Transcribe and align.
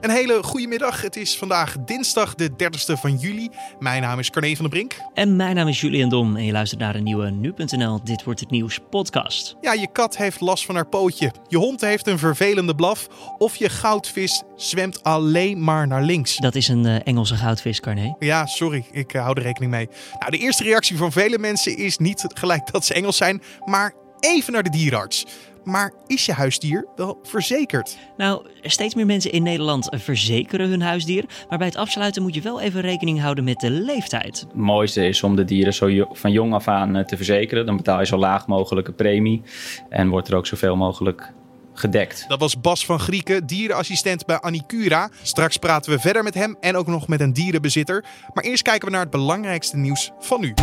Een 0.00 0.10
hele 0.10 0.42
goede 0.42 0.66
middag. 0.66 1.02
Het 1.02 1.16
is 1.16 1.36
vandaag 1.36 1.76
dinsdag 1.84 2.34
de 2.34 2.50
30ste 2.50 3.00
van 3.00 3.16
juli. 3.16 3.48
Mijn 3.78 4.02
naam 4.02 4.18
is 4.18 4.30
Carne 4.30 4.56
van 4.56 4.64
der 4.64 4.68
Brink. 4.68 4.96
En 5.14 5.36
mijn 5.36 5.54
naam 5.54 5.68
is 5.68 5.80
Julian 5.80 6.08
Dom 6.08 6.36
en 6.36 6.44
je 6.44 6.52
luistert 6.52 6.80
naar 6.80 6.94
een 6.94 7.02
nieuwe 7.02 7.30
Nu.nl 7.30 8.04
Dit 8.04 8.24
Wordt 8.24 8.40
Het 8.40 8.50
Nieuws 8.50 8.78
podcast. 8.90 9.56
Ja, 9.60 9.72
je 9.72 9.88
kat 9.92 10.16
heeft 10.16 10.40
last 10.40 10.64
van 10.64 10.74
haar 10.74 10.86
pootje. 10.86 11.32
Je 11.48 11.56
hond 11.56 11.80
heeft 11.80 12.06
een 12.06 12.18
vervelende 12.18 12.74
blaf. 12.74 13.08
Of 13.38 13.56
je 13.56 13.68
goudvis 13.68 14.42
zwemt 14.56 15.02
alleen 15.02 15.64
maar 15.64 15.86
naar 15.86 16.02
links. 16.02 16.36
Dat 16.36 16.54
is 16.54 16.68
een 16.68 16.84
uh, 16.84 16.96
Engelse 17.04 17.36
goudvis, 17.36 17.80
Carne. 17.80 18.16
Ja, 18.18 18.46
sorry. 18.46 18.84
Ik 18.90 19.14
uh, 19.14 19.22
hou 19.22 19.36
er 19.36 19.42
rekening 19.42 19.72
mee. 19.72 19.88
Nou, 20.18 20.30
de 20.30 20.38
eerste 20.38 20.62
reactie 20.62 20.96
van 20.96 21.12
vele 21.12 21.38
mensen 21.38 21.76
is 21.76 21.98
niet 21.98 22.24
gelijk 22.34 22.72
dat 22.72 22.84
ze 22.84 22.94
Engels 22.94 23.16
zijn, 23.16 23.42
maar 23.64 23.94
even 24.20 24.52
naar 24.52 24.62
de 24.62 24.70
dierenarts. 24.70 25.26
Maar 25.68 25.92
is 26.06 26.26
je 26.26 26.32
huisdier 26.32 26.86
wel 26.96 27.18
verzekerd? 27.22 27.98
Nou, 28.16 28.46
steeds 28.62 28.94
meer 28.94 29.06
mensen 29.06 29.32
in 29.32 29.42
Nederland 29.42 29.88
verzekeren 29.96 30.68
hun 30.68 30.82
huisdier. 30.82 31.24
Maar 31.48 31.58
bij 31.58 31.66
het 31.66 31.76
afsluiten 31.76 32.22
moet 32.22 32.34
je 32.34 32.40
wel 32.40 32.60
even 32.60 32.80
rekening 32.80 33.20
houden 33.20 33.44
met 33.44 33.60
de 33.60 33.70
leeftijd. 33.70 34.40
Het 34.40 34.54
mooiste 34.54 35.06
is 35.06 35.22
om 35.22 35.36
de 35.36 35.44
dieren 35.44 35.74
zo 35.74 36.06
van 36.12 36.32
jong 36.32 36.52
af 36.52 36.68
aan 36.68 36.96
eh, 36.96 37.04
te 37.04 37.16
verzekeren. 37.16 37.66
Dan 37.66 37.76
betaal 37.76 37.98
je 37.98 38.06
zo 38.06 38.16
laag 38.16 38.46
mogelijke 38.46 38.92
premie. 38.92 39.42
En 39.88 40.08
wordt 40.08 40.28
er 40.28 40.36
ook 40.36 40.46
zoveel 40.46 40.76
mogelijk 40.76 41.32
gedekt. 41.72 42.24
Dat 42.28 42.40
was 42.40 42.60
Bas 42.60 42.86
van 42.86 43.00
Grieken, 43.00 43.46
dierenassistent 43.46 44.26
bij 44.26 44.40
Anicura. 44.40 45.10
Straks 45.22 45.56
praten 45.56 45.92
we 45.92 45.98
verder 45.98 46.22
met 46.22 46.34
hem 46.34 46.56
en 46.60 46.76
ook 46.76 46.86
nog 46.86 47.08
met 47.08 47.20
een 47.20 47.32
dierenbezitter. 47.32 48.04
Maar 48.32 48.44
eerst 48.44 48.62
kijken 48.62 48.86
we 48.86 48.92
naar 48.92 49.02
het 49.02 49.10
belangrijkste 49.10 49.76
nieuws 49.76 50.10
van 50.18 50.40
nu. 50.40 50.54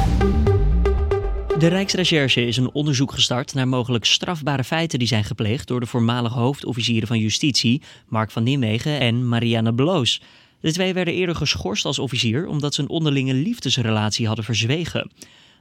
De 1.66 1.72
Rijksrecherche 1.72 2.48
is 2.48 2.58
een 2.58 2.74
onderzoek 2.74 3.12
gestart 3.12 3.54
naar 3.54 3.68
mogelijk 3.68 4.06
strafbare 4.06 4.64
feiten 4.64 5.00
die 5.00 5.08
zijn 5.08 5.24
gepleegd 5.24 5.68
door 5.68 5.80
de 5.80 5.86
voormalige 5.86 6.38
hoofdofficieren 6.38 7.08
van 7.08 7.20
justitie, 7.20 7.82
Mark 8.08 8.32
van 8.32 8.44
Nimwegen 8.44 9.00
en 9.00 9.28
Marianne 9.28 9.74
Bloos. 9.74 10.22
De 10.60 10.72
twee 10.72 10.94
werden 10.94 11.14
eerder 11.14 11.36
geschorst 11.36 11.86
als 11.86 12.00
officier 12.00 12.48
omdat 12.48 12.74
ze 12.74 12.82
een 12.82 12.90
onderlinge 12.90 13.34
liefdesrelatie 13.34 14.28
hadden 14.28 14.46
verzwegen. 14.46 15.12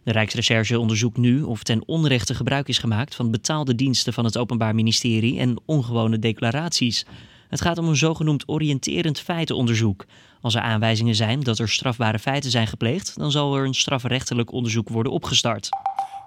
De 0.03 0.13
Rijksrecherche 0.13 0.79
onderzoekt 0.79 1.17
nu 1.17 1.43
of 1.43 1.63
ten 1.63 1.83
onrechte 1.87 2.35
gebruik 2.35 2.69
is 2.69 2.79
gemaakt 2.79 3.15
van 3.15 3.31
betaalde 3.31 3.75
diensten 3.75 4.13
van 4.13 4.25
het 4.25 4.39
Openbaar 4.39 4.75
Ministerie 4.75 5.39
en 5.39 5.57
ongewone 5.65 6.19
declaraties. 6.19 7.07
Het 7.49 7.61
gaat 7.61 7.79
om 7.79 7.89
een 7.89 7.97
zogenoemd 7.97 8.49
oriënterend 8.49 9.21
feitenonderzoek. 9.21 10.07
Als 10.41 10.55
er 10.55 10.61
aanwijzingen 10.61 11.15
zijn 11.15 11.41
dat 11.41 11.59
er 11.59 11.69
strafbare 11.69 12.19
feiten 12.19 12.51
zijn 12.51 12.67
gepleegd, 12.67 13.19
dan 13.19 13.31
zal 13.31 13.57
er 13.57 13.65
een 13.65 13.75
strafrechtelijk 13.75 14.53
onderzoek 14.53 14.89
worden 14.89 15.13
opgestart. 15.13 15.69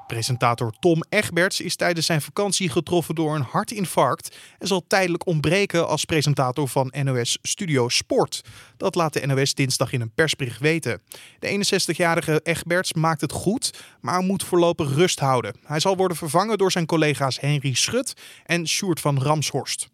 Presentator 0.08 0.74
Tom 0.80 1.04
Egberts 1.10 1.62
is 1.62 1.76
tijdens 1.76 2.06
zijn 2.06 2.22
vakantie 2.22 2.70
getroffen 2.70 3.16
door 3.16 3.36
een 3.36 3.42
hartinfarct 3.42 4.38
en 4.60 4.68
zal 4.68 4.84
tijdelijk 4.88 5.26
ontbreken 5.26 5.88
als 5.88 6.06
presentator 6.06 6.68
van 6.68 6.94
NOS 7.04 7.38
Studio 7.42 7.90
Sport. 7.90 8.44
Dat 8.78 8.96
laat 8.96 9.14
de 9.14 9.26
NOS 9.26 9.54
dinsdag 9.54 9.92
in 9.92 10.02
een 10.02 10.14
persbericht 10.16 10.60
weten. 10.60 11.02
De 11.40 11.66
61-jarige 11.66 12.40
Egberts 12.44 12.94
maakt 12.94 13.22
het 13.22 13.32
goed, 13.32 13.74
maar 14.02 14.22
moet 14.22 14.44
voorlopig 14.44 14.96
rust 14.96 15.20
houden. 15.20 15.56
Hij 15.66 15.80
zal 15.80 15.98
worden 15.98 16.18
vervangen 16.18 16.58
door 16.58 16.72
zijn 16.72 16.86
collega's 16.86 17.40
Henry 17.40 17.74
Schut 17.74 18.14
en 18.46 18.68
Sjoerd 18.68 19.00
van 19.00 19.22
Ramshorst. 19.22 19.90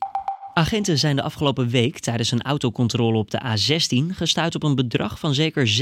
Agenten 0.53 0.99
zijn 0.99 1.15
de 1.15 1.21
afgelopen 1.21 1.69
week 1.69 1.99
tijdens 1.99 2.31
een 2.31 2.41
autocontrole 2.41 3.17
op 3.17 3.31
de 3.31 3.41
A16 3.41 4.15
gestuurd 4.15 4.55
op 4.55 4.63
een 4.63 4.75
bedrag 4.75 5.19
van 5.19 5.33
zeker 5.33 5.81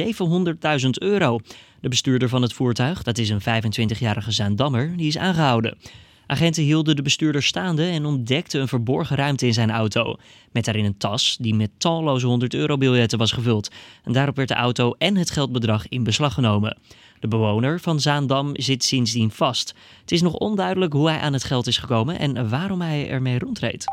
700.000 0.83 0.89
euro. 0.91 1.39
De 1.81 1.89
bestuurder 1.89 2.29
van 2.29 2.41
het 2.41 2.53
voertuig, 2.53 3.03
dat 3.03 3.17
is 3.17 3.29
een 3.29 3.41
25-jarige 3.41 4.31
Zaandammer, 4.31 4.97
die 4.97 5.07
is 5.07 5.17
aangehouden. 5.17 5.77
Agenten 6.25 6.63
hielden 6.63 6.95
de 6.95 7.01
bestuurder 7.01 7.43
staande 7.43 7.85
en 7.85 8.05
ontdekten 8.05 8.61
een 8.61 8.67
verborgen 8.67 9.15
ruimte 9.15 9.45
in 9.45 9.53
zijn 9.53 9.71
auto. 9.71 10.15
Met 10.51 10.65
daarin 10.65 10.85
een 10.85 10.97
tas 10.97 11.37
die 11.39 11.55
met 11.55 11.69
talloze 11.77 12.27
100 12.27 12.53
euro 12.53 12.77
biljetten 12.77 13.17
was 13.17 13.31
gevuld. 13.31 13.71
En 14.03 14.13
daarop 14.13 14.35
werd 14.35 14.47
de 14.47 14.53
auto 14.53 14.95
en 14.97 15.15
het 15.15 15.31
geldbedrag 15.31 15.87
in 15.87 16.03
beslag 16.03 16.33
genomen. 16.33 16.77
De 17.19 17.27
bewoner 17.27 17.79
van 17.79 17.99
Zaandam 17.99 18.49
zit 18.53 18.83
sindsdien 18.83 19.31
vast. 19.31 19.75
Het 20.01 20.11
is 20.11 20.21
nog 20.21 20.33
onduidelijk 20.33 20.93
hoe 20.93 21.09
hij 21.09 21.19
aan 21.19 21.33
het 21.33 21.43
geld 21.43 21.67
is 21.67 21.77
gekomen 21.77 22.19
en 22.19 22.49
waarom 22.49 22.81
hij 22.81 23.09
ermee 23.09 23.39
rondreed. 23.39 23.85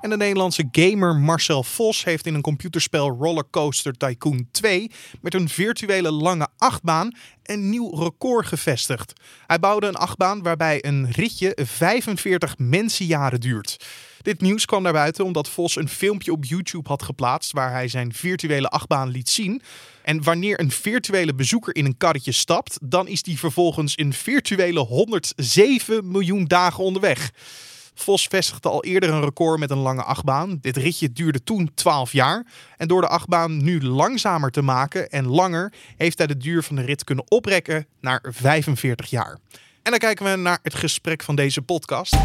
En 0.00 0.10
de 0.10 0.16
Nederlandse 0.16 0.68
gamer 0.72 1.16
Marcel 1.16 1.62
Vos 1.62 2.04
heeft 2.04 2.26
in 2.26 2.34
een 2.34 2.40
computerspel 2.40 3.08
Rollercoaster 3.08 3.96
Tycoon 3.96 4.48
2 4.50 4.90
met 5.20 5.34
een 5.34 5.48
virtuele 5.48 6.10
lange 6.10 6.48
achtbaan 6.58 7.14
een 7.42 7.70
nieuw 7.70 7.94
record 7.94 8.46
gevestigd. 8.46 9.12
Hij 9.46 9.58
bouwde 9.58 9.86
een 9.86 9.94
achtbaan 9.94 10.42
waarbij 10.42 10.84
een 10.84 11.10
ritje 11.10 11.58
45 11.64 12.58
mensenjaren 12.58 13.40
duurt. 13.40 13.86
Dit 14.22 14.40
nieuws 14.40 14.64
kwam 14.64 14.82
naar 14.82 14.92
buiten 14.92 15.24
omdat 15.24 15.48
Vos 15.48 15.76
een 15.76 15.88
filmpje 15.88 16.32
op 16.32 16.44
YouTube 16.44 16.88
had 16.88 17.02
geplaatst 17.02 17.52
waar 17.52 17.72
hij 17.72 17.88
zijn 17.88 18.12
virtuele 18.12 18.68
achtbaan 18.68 19.08
liet 19.08 19.28
zien. 19.28 19.62
En 20.02 20.22
wanneer 20.22 20.60
een 20.60 20.70
virtuele 20.70 21.34
bezoeker 21.34 21.74
in 21.74 21.84
een 21.84 21.96
karretje 21.96 22.32
stapt, 22.32 22.78
dan 22.82 23.08
is 23.08 23.22
die 23.22 23.38
vervolgens 23.38 23.98
een 23.98 24.12
virtuele 24.12 24.80
107 24.80 26.10
miljoen 26.10 26.44
dagen 26.44 26.84
onderweg. 26.84 27.30
Vos 28.00 28.26
vestigde 28.26 28.68
al 28.68 28.84
eerder 28.84 29.10
een 29.10 29.24
record 29.24 29.58
met 29.58 29.70
een 29.70 29.78
lange 29.78 30.02
achtbaan. 30.02 30.58
Dit 30.60 30.76
ritje 30.76 31.12
duurde 31.12 31.42
toen 31.42 31.70
12 31.74 32.12
jaar. 32.12 32.46
En 32.76 32.88
door 32.88 33.00
de 33.00 33.08
achtbaan 33.08 33.62
nu 33.62 33.82
langzamer 33.82 34.50
te 34.50 34.62
maken 34.62 35.10
en 35.10 35.26
langer, 35.26 35.72
heeft 35.96 36.18
hij 36.18 36.26
de 36.26 36.36
duur 36.36 36.62
van 36.62 36.76
de 36.76 36.82
rit 36.82 37.04
kunnen 37.04 37.24
oprekken 37.28 37.86
naar 38.00 38.22
45 38.28 39.10
jaar. 39.10 39.38
En 39.82 39.90
dan 39.90 39.98
kijken 39.98 40.30
we 40.30 40.36
naar 40.36 40.58
het 40.62 40.74
gesprek 40.74 41.22
van 41.22 41.36
deze 41.36 41.62
podcast. 41.62 42.16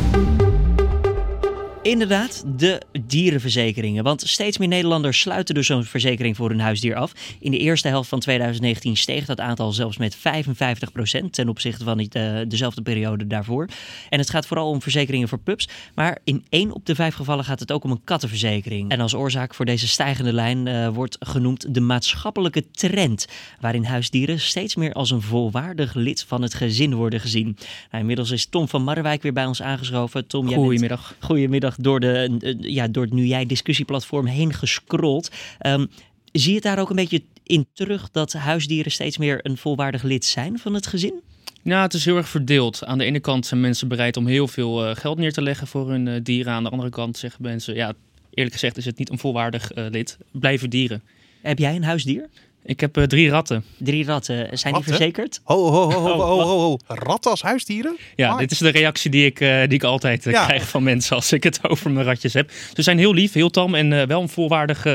Inderdaad, 1.86 2.44
de 2.58 2.82
dierenverzekeringen. 3.08 4.04
Want 4.04 4.22
steeds 4.22 4.58
meer 4.58 4.68
Nederlanders 4.68 5.20
sluiten 5.20 5.56
dus 5.56 5.68
zo'n 5.68 5.84
verzekering 5.84 6.36
voor 6.36 6.50
hun 6.50 6.60
huisdier 6.60 6.96
af. 6.96 7.12
In 7.40 7.52
de 7.52 7.58
eerste 7.58 7.88
helft 7.88 8.10
van 8.10 8.20
2019 8.20 8.98
steeg 8.98 9.26
dat 9.26 9.40
aantal 9.40 9.72
zelfs 9.72 9.98
met 9.98 10.16
55% 10.16 11.34
ten 11.34 11.50
opzichte 11.50 11.84
van 11.84 11.98
de, 11.98 12.08
eh, 12.12 12.50
dezelfde 12.50 12.82
periode 12.82 13.28
daarvoor. 13.28 13.68
En 14.10 14.20
het 14.20 14.30
gaat 14.30 14.48
vooral 14.48 14.70
om 14.70 14.82
verzekeringen 14.82 15.28
voor 15.28 15.38
pups. 15.40 15.70
Maar 15.96 16.18
in 16.24 16.46
één 16.50 16.72
op 16.72 16.86
de 16.86 16.96
vijf 16.96 17.16
gevallen 17.16 17.46
gaat 17.46 17.60
het 17.60 17.72
ook 17.72 17.84
om 17.84 17.92
een 17.92 18.04
kattenverzekering. 18.04 18.92
En 18.92 19.00
als 19.00 19.14
oorzaak 19.14 19.54
voor 19.54 19.66
deze 19.66 19.88
stijgende 19.88 20.34
lijn 20.34 20.66
uh, 20.66 20.88
wordt 20.88 21.18
genoemd 21.20 21.74
de 21.74 21.82
maatschappelijke 21.82 22.72
trend. 22.72 23.28
Waarin 23.60 23.84
huisdieren 23.84 24.40
steeds 24.40 24.76
meer 24.76 24.94
als 24.94 25.12
een 25.12 25.22
volwaardig 25.22 25.94
lid 25.94 26.26
van 26.28 26.42
het 26.42 26.54
gezin 26.54 26.96
worden 26.96 27.20
gezien. 27.20 27.58
Nou, 27.92 28.02
inmiddels 28.02 28.32
is 28.32 28.46
Tom 28.46 28.68
van 28.68 28.84
Marwijk 28.84 29.22
weer 29.22 29.34
bij 29.34 29.46
ons 29.46 29.62
aangeschoven. 29.62 30.28
Tom, 30.28 30.54
Goedemiddag. 30.54 31.16
Goedemiddag 31.20 31.75
door, 31.80 32.00
de, 32.00 32.56
ja, 32.60 32.88
door 32.88 33.04
het 33.04 33.14
Nu 33.14 33.26
Jij 33.26 33.46
discussieplatform 33.46 34.26
heen 34.26 34.54
gescrolld. 34.54 35.30
Um, 35.66 35.88
zie 36.32 36.50
je 36.50 36.56
het 36.56 36.64
daar 36.64 36.80
ook 36.80 36.90
een 36.90 36.96
beetje 36.96 37.24
in 37.44 37.68
terug 37.74 38.12
dat 38.12 38.34
huisdieren 38.34 38.92
steeds 38.92 39.18
meer 39.18 39.40
een 39.44 39.58
volwaardig 39.58 40.04
lid 40.04 40.26
zijn 40.26 40.60
van 40.60 40.74
het 40.74 40.88
gezin? 40.88 41.14
Nou, 41.62 41.82
het 41.82 41.94
is 41.94 42.06
heel 42.06 42.18
erg 42.18 42.30
verdeeld. 42.30 42.86
Aan 42.86 42.98
de 42.98 43.04
ene 43.04 43.20
kant 43.20 43.46
zijn 43.46 43.62
mensen 43.62 43.88
bereid 43.88 44.18
om 44.18 44.28
heel 44.28 44.48
veel 44.48 44.90
uh, 44.90 44.96
geld 44.96 45.18
neer 45.18 45.34
te 45.34 45.42
leggen 45.42 45.68
voor 45.68 45.90
hun 45.90 46.06
uh, 46.06 46.20
dieren. 46.24 46.54
Aan 46.54 46.64
de 46.64 46.70
andere 46.70 46.90
kant 46.90 47.18
zeggen 47.18 47.42
mensen, 47.42 47.76
ja, 47.76 47.94
eerlijk 48.34 48.54
gezegd 48.54 48.78
is 48.78 48.86
het 48.86 48.98
niet 48.98 49.10
een 49.10 49.18
volwaardig 49.18 49.76
uh, 49.76 49.86
lid. 49.90 50.18
Blijven 50.32 50.70
dieren. 50.70 51.04
Heb 51.42 51.60
jij 51.60 51.76
een 51.76 51.84
huisdier? 51.84 52.30
Ik 52.66 52.80
heb 52.80 52.98
uh, 52.98 53.04
drie 53.04 53.30
ratten. 53.30 53.64
Drie 53.78 54.06
ratten. 54.06 54.36
Zijn 54.36 54.74
ratten? 54.74 54.74
die 54.74 54.84
verzekerd? 54.84 55.40
Ho, 55.44 55.72
ho, 55.72 55.92
ho, 55.92 56.00
ho, 56.00 56.16
ho, 56.16 56.42
ho, 56.42 56.60
ho. 56.60 56.78
Ratten 56.88 57.32
als 57.32 57.42
huisdieren? 57.42 57.98
Ja, 58.16 58.38
dit 58.38 58.52
is 58.52 58.58
de 58.58 58.70
reactie 58.70 59.12
die 59.12 59.26
ik, 59.26 59.40
uh, 59.40 59.60
die 59.60 59.74
ik 59.74 59.84
altijd 59.84 60.26
uh, 60.26 60.34
ja. 60.34 60.46
krijg 60.46 60.68
van 60.68 60.84
mensen 60.84 61.16
als 61.16 61.32
ik 61.32 61.44
het 61.44 61.60
over 61.70 61.92
mijn 61.92 62.06
ratjes 62.06 62.34
heb. 62.34 62.52
Ze 62.74 62.82
zijn 62.82 62.98
heel 62.98 63.14
lief, 63.14 63.34
heel 63.34 63.50
tam 63.50 63.76
en 63.76 64.08
wel 64.08 64.22
een 64.22 64.30
volwaardig 64.30 64.86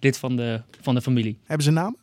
lid 0.00 0.18
van 0.18 0.36
de, 0.36 0.60
van 0.80 0.94
de 0.94 1.00
familie. 1.00 1.38
Hebben 1.46 1.64
ze 1.64 1.70
namen? 1.70 1.96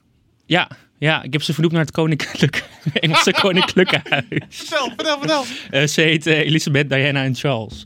Ja, 0.45 0.69
ja, 0.97 1.23
ik 1.23 1.33
heb 1.33 1.41
ze 1.41 1.53
vernoemd 1.53 1.73
naar 1.73 1.83
het 1.83 1.91
koninklijke, 1.91 2.61
Engelse 2.93 3.31
koninklijke 3.41 4.01
huis. 4.09 4.25
Vertel, 4.49 4.91
vertel, 4.95 5.19
vertel. 5.19 5.87
ze 5.87 6.01
heet 6.01 6.25
Elisabeth, 6.25 6.89
Diana 6.89 7.23
en 7.23 7.35
Charles. 7.35 7.85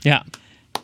Ja. 0.00 0.24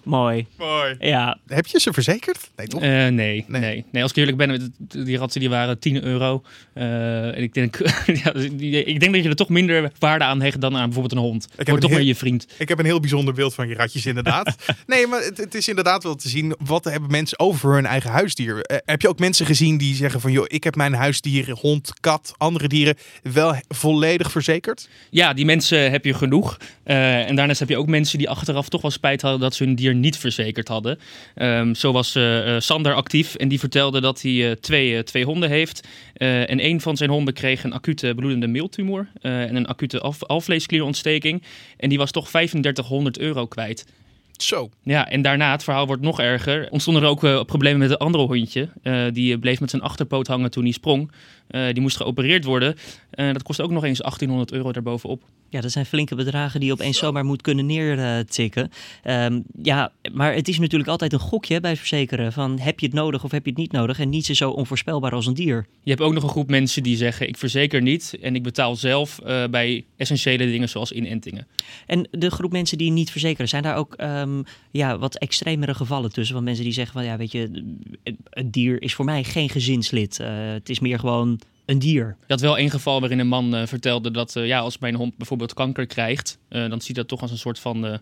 Mooi. 0.04 0.46
Mooi. 0.58 0.96
Ja. 0.98 1.38
Heb 1.46 1.66
je 1.66 1.80
ze 1.80 1.92
verzekerd? 1.92 2.50
Nee, 2.56 2.66
toch? 2.66 2.82
Uh, 2.82 2.88
nee, 2.88 3.10
nee, 3.10 3.44
nee, 3.48 3.84
nee. 3.90 4.02
Als 4.02 4.10
ik 4.10 4.16
eerlijk 4.16 4.36
ben, 4.36 4.74
die 4.78 5.18
ratten 5.18 5.40
die 5.40 5.50
waren 5.50 5.78
10 5.78 6.04
euro. 6.04 6.42
Uh, 6.74 7.36
en 7.36 7.42
ik 7.42 7.54
denk, 7.54 7.78
ja, 8.22 8.32
ik 8.34 9.00
denk 9.00 9.12
dat 9.14 9.22
je 9.22 9.28
er 9.28 9.36
toch 9.36 9.48
minder 9.48 9.92
waarde 9.98 10.24
aan 10.24 10.40
hecht 10.40 10.60
dan 10.60 10.76
aan 10.76 10.84
bijvoorbeeld 10.84 11.12
een 11.12 11.28
hond. 11.28 11.48
Ik 11.56 11.66
Wordt 11.66 11.80
toch 11.80 11.90
heel, 11.90 11.98
meer 11.98 12.08
je 12.08 12.14
vriend. 12.14 12.46
Ik 12.58 12.68
heb 12.68 12.78
een 12.78 12.84
heel 12.84 13.00
bijzonder 13.00 13.34
beeld 13.34 13.54
van 13.54 13.68
je 13.68 13.74
ratjes, 13.74 14.06
inderdaad. 14.06 14.56
nee, 14.86 15.06
maar 15.06 15.22
het, 15.22 15.36
het, 15.36 15.54
is 15.54 15.68
inderdaad 15.68 16.02
wel 16.02 16.14
te 16.14 16.28
zien. 16.28 16.54
Wat 16.58 16.84
hebben 16.84 17.10
mensen 17.10 17.38
over 17.38 17.74
hun 17.74 17.86
eigen 17.86 18.10
huisdier? 18.10 18.54
Uh, 18.54 18.76
heb 18.84 19.00
je 19.00 19.08
ook 19.08 19.18
mensen 19.18 19.46
gezien 19.46 19.78
die 19.78 19.94
zeggen 19.94 20.20
van, 20.20 20.32
joh, 20.32 20.44
ik 20.48 20.64
heb 20.64 20.76
mijn 20.76 20.94
huisdier, 20.94 21.50
hond, 21.50 21.92
kat, 22.00 22.34
andere 22.36 22.68
dieren, 22.68 22.96
wel 23.22 23.54
volledig 23.68 24.30
verzekerd? 24.30 24.88
Ja, 25.10 25.32
die 25.32 25.44
mensen 25.44 25.90
heb 25.90 26.04
je 26.04 26.14
genoeg. 26.14 26.58
en 26.84 27.36
daarnaast 27.36 27.58
heb 27.58 27.68
je 27.68 27.78
ook 27.78 27.86
mensen 27.86 28.18
die 28.18 28.28
achteraf 28.28 28.68
toch 28.68 28.82
wel 28.82 28.90
spijt 28.90 29.22
hadden 29.22 29.40
dat 29.40 29.54
ze 29.54 29.64
hun 29.64 29.74
dier 29.74 29.93
niet 30.00 30.18
verzekerd 30.18 30.68
hadden. 30.68 30.98
Um, 31.36 31.74
zo 31.74 31.92
was 31.92 32.16
uh, 32.16 32.56
Sander 32.58 32.94
actief 32.94 33.34
en 33.34 33.48
die 33.48 33.58
vertelde 33.58 34.00
dat 34.00 34.22
hij 34.22 34.32
uh, 34.32 34.50
twee, 34.50 35.02
twee 35.02 35.24
honden 35.24 35.50
heeft. 35.50 35.88
en 36.14 36.64
een 36.64 36.80
van 36.80 36.96
zijn 36.96 37.10
honden 37.10 37.34
kreeg 37.34 37.64
een 37.64 37.72
acute 37.72 38.12
bloedende 38.16 38.46
meeltumor 38.46 39.08
en 39.20 39.56
een 39.56 39.66
acute 39.66 40.00
alvleesklierontsteking. 40.26 41.42
En 41.76 41.88
die 41.88 41.98
was 41.98 42.10
toch 42.10 42.28
3500 42.28 43.18
euro 43.18 43.46
kwijt. 43.46 43.84
Zo. 44.36 44.70
Ja, 44.82 45.08
en 45.08 45.22
daarna, 45.22 45.50
het 45.50 45.64
verhaal 45.64 45.86
wordt 45.86 46.02
nog 46.02 46.20
erger, 46.20 46.70
ontstonden 46.70 47.02
er 47.02 47.08
ook 47.08 47.24
uh, 47.24 47.42
problemen 47.42 47.78
met 47.78 47.90
een 47.90 47.96
andere 47.96 48.24
hondje. 48.24 48.68
Uh, 48.82 49.04
die 49.12 49.38
bleef 49.38 49.60
met 49.60 49.70
zijn 49.70 49.82
achterpoot 49.82 50.26
hangen 50.26 50.50
toen 50.50 50.62
hij 50.62 50.72
sprong. 50.72 51.12
Uh, 51.50 51.72
die 51.72 51.80
moest 51.80 51.96
geopereerd 51.96 52.44
worden. 52.44 52.76
dat 53.10 53.42
kost 53.42 53.60
ook 53.60 53.70
nog 53.70 53.84
eens 53.84 53.98
1800 53.98 54.52
euro 54.52 54.72
daarbovenop. 54.72 55.22
Ja, 55.54 55.60
dat 55.60 55.72
zijn 55.72 55.86
flinke 55.86 56.14
bedragen 56.14 56.60
die 56.60 56.68
je 56.68 56.74
opeens 56.74 56.98
zomaar 56.98 57.24
moet 57.24 57.42
kunnen 57.42 57.66
neertikken. 57.66 58.70
Um, 59.04 59.44
ja, 59.62 59.92
maar 60.12 60.34
het 60.34 60.48
is 60.48 60.58
natuurlijk 60.58 60.90
altijd 60.90 61.12
een 61.12 61.18
gokje 61.18 61.60
bij 61.60 61.76
verzekeren. 61.76 62.32
Van 62.32 62.58
heb 62.58 62.80
je 62.80 62.86
het 62.86 62.94
nodig 62.94 63.24
of 63.24 63.30
heb 63.30 63.44
je 63.44 63.50
het 63.50 63.58
niet 63.58 63.72
nodig? 63.72 63.98
En 63.98 64.08
niets 64.08 64.30
is 64.30 64.38
zo 64.38 64.50
onvoorspelbaar 64.50 65.12
als 65.12 65.26
een 65.26 65.34
dier. 65.34 65.66
Je 65.82 65.90
hebt 65.90 66.02
ook 66.02 66.12
nog 66.12 66.22
een 66.22 66.28
groep 66.28 66.48
mensen 66.48 66.82
die 66.82 66.96
zeggen 66.96 67.28
ik 67.28 67.36
verzeker 67.36 67.82
niet. 67.82 68.16
En 68.20 68.34
ik 68.34 68.42
betaal 68.42 68.76
zelf 68.76 69.18
bij 69.50 69.84
essentiële 69.96 70.46
dingen 70.46 70.68
zoals 70.68 70.92
inentingen. 70.92 71.46
En 71.86 72.08
de 72.10 72.30
groep 72.30 72.52
mensen 72.52 72.78
die 72.78 72.90
niet 72.90 73.10
verzekeren, 73.10 73.48
zijn 73.48 73.62
daar 73.62 73.76
ook 73.76 73.94
um, 74.00 74.44
ja, 74.70 74.98
wat 74.98 75.18
extremere 75.18 75.74
gevallen 75.74 76.12
tussen? 76.12 76.34
Van 76.34 76.44
mensen 76.44 76.64
die 76.64 76.72
zeggen 76.72 76.92
van 76.92 77.04
ja, 77.04 77.16
weet 77.16 77.32
je, 77.32 77.74
het 78.30 78.52
dier 78.52 78.82
is 78.82 78.94
voor 78.94 79.04
mij 79.04 79.24
geen 79.24 79.48
gezinslid. 79.48 80.18
Uh, 80.20 80.28
het 80.30 80.68
is 80.68 80.80
meer 80.80 80.98
gewoon 80.98 81.40
een 81.64 81.78
dier. 81.78 82.16
Je 82.20 82.32
had 82.32 82.40
wel 82.40 82.58
één 82.58 82.70
geval 82.70 83.00
waarin 83.00 83.18
een 83.18 83.28
man 83.28 83.54
uh, 83.54 83.66
vertelde 83.66 84.10
dat 84.10 84.36
uh, 84.36 84.46
ja, 84.46 84.58
als 84.58 84.78
mijn 84.78 84.94
hond 84.94 85.16
bijvoorbeeld 85.16 85.54
kanker 85.54 85.86
krijgt, 85.86 86.38
dan 86.48 86.80
ziet 86.80 86.96
dat 86.96 87.08
toch 87.08 87.20
als 87.20 87.30
een 87.30 87.38
soort 87.38 87.58
van 87.58 88.00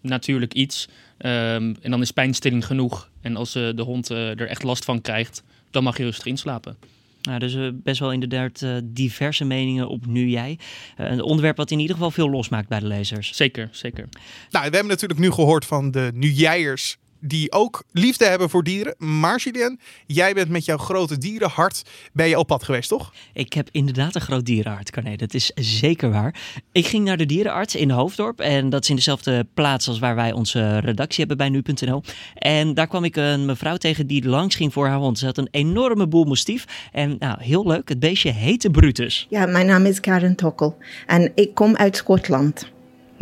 natuurlijk 0.00 0.54
iets. 0.54 0.88
Um, 1.18 1.76
en 1.80 1.90
dan 1.90 2.00
is 2.00 2.10
pijnstilling 2.10 2.66
genoeg. 2.66 3.10
En 3.20 3.36
als 3.36 3.52
de 3.52 3.82
hond 3.84 4.08
er 4.08 4.48
echt 4.48 4.62
last 4.62 4.84
van 4.84 5.00
krijgt, 5.00 5.42
dan 5.70 5.82
mag 5.82 5.96
je 5.96 6.04
rustig 6.04 6.26
inslapen. 6.26 6.76
Nou, 7.22 7.38
dus 7.38 7.56
best 7.72 8.00
wel 8.00 8.12
inderdaad 8.12 8.60
uh, 8.60 8.76
diverse 8.84 9.44
meningen 9.44 9.88
op 9.88 10.06
nu 10.06 10.28
jij. 10.28 10.58
Uh, 11.00 11.10
een 11.10 11.22
onderwerp 11.22 11.56
wat 11.56 11.70
in 11.70 11.78
ieder 11.78 11.94
geval 11.96 12.10
veel 12.10 12.30
losmaakt 12.30 12.68
bij 12.68 12.80
de 12.80 12.86
lezers. 12.86 13.36
Zeker, 13.36 13.68
zeker. 13.72 14.08
Nou, 14.50 14.68
we 14.68 14.74
hebben 14.74 14.86
natuurlijk 14.86 15.20
nu 15.20 15.30
gehoord 15.30 15.64
van 15.64 15.90
de 15.90 16.10
nu 16.14 16.30
jijers 16.30 16.96
die 17.26 17.52
ook 17.52 17.84
liefde 17.92 18.24
hebben 18.24 18.50
voor 18.50 18.64
dieren. 18.64 18.94
Maar 18.98 19.40
Julien, 19.40 19.80
jij 20.06 20.34
bent 20.34 20.48
met 20.48 20.64
jouw 20.64 20.76
grote 20.76 21.18
dierenhart 21.18 21.82
ben 22.12 22.28
je 22.28 22.38
op 22.38 22.46
pad 22.46 22.64
geweest, 22.64 22.88
toch? 22.88 23.12
Ik 23.32 23.52
heb 23.52 23.68
inderdaad 23.70 24.14
een 24.14 24.20
groot 24.20 24.46
dierenhart, 24.46 24.90
Carné. 24.90 25.16
Dat 25.16 25.34
is 25.34 25.50
zeker 25.54 26.10
waar. 26.10 26.34
Ik 26.72 26.86
ging 26.86 27.04
naar 27.04 27.16
de 27.16 27.26
dierenarts 27.26 27.74
in 27.74 27.90
Hoofddorp. 27.90 28.40
En 28.40 28.68
dat 28.68 28.82
is 28.82 28.88
in 28.88 28.96
dezelfde 28.96 29.46
plaats 29.54 29.88
als 29.88 29.98
waar 29.98 30.14
wij 30.14 30.32
onze 30.32 30.78
redactie 30.78 31.18
hebben 31.18 31.36
bij 31.36 31.48
nu.nl. 31.48 32.02
En 32.34 32.74
daar 32.74 32.86
kwam 32.86 33.04
ik 33.04 33.16
een 33.16 33.44
mevrouw 33.44 33.76
tegen 33.76 34.06
die 34.06 34.28
langs 34.28 34.54
ging 34.54 34.72
voor 34.72 34.86
haar 34.86 34.98
hond. 34.98 35.18
Ze 35.18 35.26
had 35.26 35.38
een 35.38 35.48
enorme 35.50 36.06
boel 36.06 36.24
moestief. 36.24 36.88
En 36.92 37.16
nou, 37.18 37.42
heel 37.42 37.66
leuk, 37.66 37.88
het 37.88 37.98
beestje 37.98 38.30
heette 38.30 38.70
Brutus. 38.70 39.26
Ja, 39.30 39.46
mijn 39.46 39.66
naam 39.66 39.86
is 39.86 40.00
Karen 40.00 40.34
Tokkel. 40.34 40.76
En 41.06 41.32
ik 41.34 41.54
kom 41.54 41.76
uit 41.76 41.96
Schotland. 41.96 42.72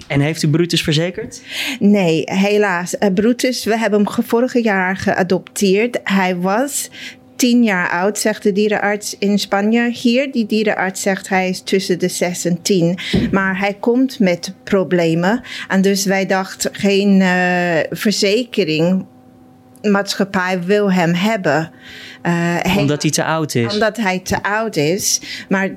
En 0.06 0.20
heeft 0.20 0.42
u 0.42 0.48
Brutus 0.48 0.82
verzekerd? 0.82 1.42
Nee, 1.78 2.22
helaas. 2.24 2.94
Uh, 3.00 3.08
Brutus, 3.14 3.64
we 3.64 3.78
hebben 3.78 4.04
hem 4.04 4.24
vorig 4.24 4.62
jaar 4.62 4.96
geadopteerd. 4.96 6.00
Hij 6.04 6.36
was 6.36 6.90
tien 7.36 7.64
jaar 7.64 7.90
oud, 7.90 8.18
zegt 8.18 8.42
de 8.42 8.52
dierenarts 8.52 9.16
in 9.18 9.38
Spanje. 9.38 9.90
Hier, 9.90 10.32
die 10.32 10.46
dierenarts 10.46 11.02
zegt 11.02 11.28
hij 11.28 11.48
is 11.48 11.60
tussen 11.60 11.98
de 11.98 12.08
zes 12.08 12.44
en 12.44 12.62
tien. 12.62 12.98
Maar 13.30 13.58
hij 13.58 13.74
komt 13.80 14.18
met 14.18 14.54
problemen. 14.64 15.42
En 15.68 15.82
dus 15.82 16.04
wij 16.04 16.26
dachten, 16.26 16.74
geen 16.74 17.20
uh, 17.20 17.78
verzekering 17.90 19.04
maatschappij 19.82 20.62
wil 20.62 20.92
hem 20.92 21.14
hebben. 21.14 21.70
Uh, 22.26 22.76
omdat 22.76 23.02
hij 23.02 23.10
te 23.10 23.24
oud 23.24 23.54
is? 23.54 23.72
Omdat 23.72 23.96
hij 23.96 24.18
te 24.18 24.42
oud 24.42 24.76
is. 24.76 25.20
Maar 25.48 25.70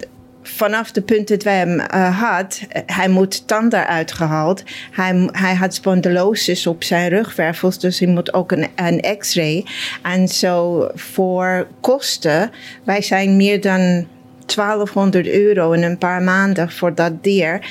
vanaf 0.48 0.92
de 0.92 1.02
punt 1.02 1.28
dat 1.28 1.44
wij 1.44 1.58
hem 1.58 1.80
uh, 1.80 2.20
had, 2.22 2.62
hij 2.86 3.08
moet 3.08 3.48
tanden 3.48 3.88
uitgehaald. 3.88 4.64
Hij, 4.92 5.30
hij 5.32 5.56
had 5.56 5.74
spondylosis 5.74 6.68
op 6.68 6.84
zijn 6.84 7.10
rugwervels, 7.10 7.80
dus 7.80 8.00
hij 8.00 8.08
moet 8.08 8.34
ook 8.34 8.52
een, 8.52 8.68
een 8.76 9.18
x-ray. 9.18 9.66
En 10.02 10.28
zo 10.28 10.88
voor 10.94 11.68
kosten, 11.82 12.52
wij 12.84 13.02
zijn 13.02 13.36
meer 13.36 13.62
dan 13.62 14.08
1200 14.46 15.28
euro 15.28 15.72
in 15.72 15.84
een 15.84 15.98
paar 15.98 16.22
maanden 16.22 16.72
voor 16.72 16.96
dat 16.96 17.24
dier. 17.24 17.68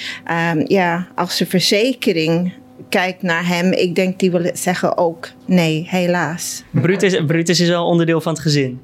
Um, 0.52 0.64
ja, 0.66 1.06
als 1.14 1.38
de 1.38 1.46
verzekering 1.46 2.52
kijkt 2.88 3.22
naar 3.22 3.46
hem, 3.46 3.72
ik 3.72 3.94
denk 3.94 4.18
die 4.18 4.30
wil 4.30 4.50
zeggen 4.52 4.96
ook 4.96 5.28
nee, 5.44 5.86
helaas. 5.88 6.62
Brutus, 6.70 7.24
Brutus 7.26 7.60
is 7.60 7.68
wel 7.68 7.86
onderdeel 7.86 8.20
van 8.20 8.32
het 8.32 8.42
gezin. 8.42 8.80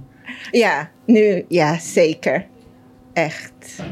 Ja, 0.50 0.90
nu 1.06 1.44
ja, 1.48 1.78
zeker 1.78 2.46
echt. 3.12 3.82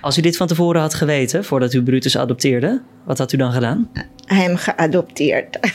Als 0.00 0.18
u 0.18 0.20
dit 0.20 0.36
van 0.36 0.46
tevoren 0.46 0.80
had 0.80 0.94
geweten, 0.94 1.44
voordat 1.44 1.72
u 1.72 1.82
Brutus 1.82 2.18
adopteerde, 2.18 2.82
wat 3.04 3.18
had 3.18 3.32
u 3.32 3.36
dan 3.36 3.52
gedaan? 3.52 3.90
Hem 4.26 4.56
geadopteerd. 4.56 5.58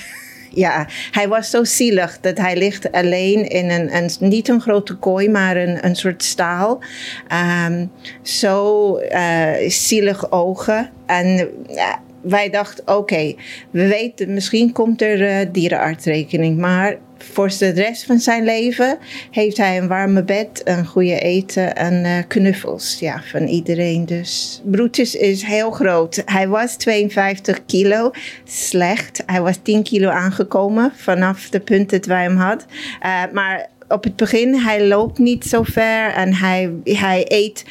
ja, 0.66 0.88
hij 1.12 1.28
was 1.28 1.50
zo 1.50 1.64
zielig 1.64 2.20
dat 2.20 2.38
hij 2.38 2.58
ligt 2.58 2.92
alleen 2.92 3.50
in 3.50 3.70
een, 3.70 3.96
een 3.96 4.10
niet 4.20 4.48
een 4.48 4.62
grote 4.62 4.96
kooi, 4.96 5.30
maar 5.30 5.58
een, 5.58 5.86
een 5.86 5.96
soort 5.96 6.24
staal. 6.24 6.84
Um, 7.68 7.92
zo 8.22 9.00
uh, 9.00 9.70
zielig 9.70 10.32
ogen. 10.32 10.90
En 11.06 11.50
uh, 11.70 11.94
wij 12.28 12.50
dachten, 12.50 12.98
oké, 12.98 13.36
we 13.72 13.88
weten, 13.88 14.34
misschien 14.34 14.72
komt 14.72 15.02
er 15.02 15.22
uh, 15.22 15.52
dierenartsrekening, 15.52 16.58
maar 16.58 16.98
voor 17.18 17.52
de 17.58 17.70
rest 17.70 18.06
van 18.06 18.20
zijn 18.20 18.44
leven 18.44 18.98
heeft 19.32 19.58
hij 19.58 19.78
een 19.78 19.88
warme 19.88 20.24
bed, 20.24 20.62
een 20.64 20.86
goede 20.86 21.20
eten 21.20 21.76
en 21.76 22.06
uh, 22.06 22.18
knuffels 22.28 23.00
ja, 23.00 23.22
van 23.32 23.48
iedereen. 23.48 24.06
Dus 24.06 24.62
Brutus 24.66 25.16
is 25.16 25.44
heel 25.44 25.72
groot. 25.72 26.22
Hij 26.26 26.48
was 26.48 26.76
52 26.76 27.66
kilo, 27.66 28.12
slecht. 28.44 29.24
Hij 29.26 29.42
was 29.42 29.58
10 29.62 29.84
kilo 29.84 30.10
aangekomen 30.10 30.92
vanaf 30.96 31.50
de 31.50 31.60
punt 31.60 31.90
dat 31.90 32.06
wij 32.06 32.24
hem 32.24 32.38
hadden. 32.38 32.68
Uh, 33.04 33.24
maar 33.34 33.70
op 33.88 34.04
het 34.04 34.16
begin, 34.16 34.56
hij 34.56 34.88
loopt 34.88 35.18
niet 35.18 35.46
zo 35.46 35.64
ver 35.64 36.14
en 36.14 36.34
hij, 36.34 36.72
hij 36.84 37.26
eet 37.28 37.66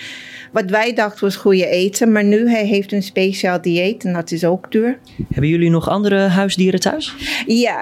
wat 0.55 0.71
wij 0.71 0.93
dachten 0.93 1.25
was 1.25 1.37
goede 1.37 1.67
eten. 1.67 2.13
Maar 2.13 2.25
nu 2.25 2.49
hij 2.49 2.67
heeft 2.67 2.93
een 2.93 3.03
speciaal 3.03 3.61
dieet 3.61 4.05
en 4.05 4.13
dat 4.13 4.31
is 4.31 4.45
ook 4.45 4.73
duur. 4.73 4.99
Hebben 5.29 5.51
jullie 5.51 5.71
nog 5.71 5.89
andere 5.89 6.19
huisdieren 6.19 6.81
thuis? 6.81 7.15
Ja, 7.47 7.79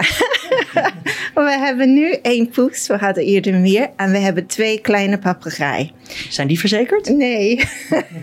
we 1.35 1.57
hebben 1.59 1.95
nu 1.95 2.13
één 2.13 2.49
poes. 2.49 2.87
We 2.87 2.97
hadden 2.97 3.25
eerder 3.25 3.55
meer. 3.55 3.91
En 3.97 4.11
we 4.11 4.19
hebben 4.19 4.47
twee 4.47 4.81
kleine 4.81 5.19
papegaaien. 5.19 5.91
Zijn 6.29 6.49
die 6.49 6.59
verzekerd? 6.59 7.09
Nee. 7.09 7.61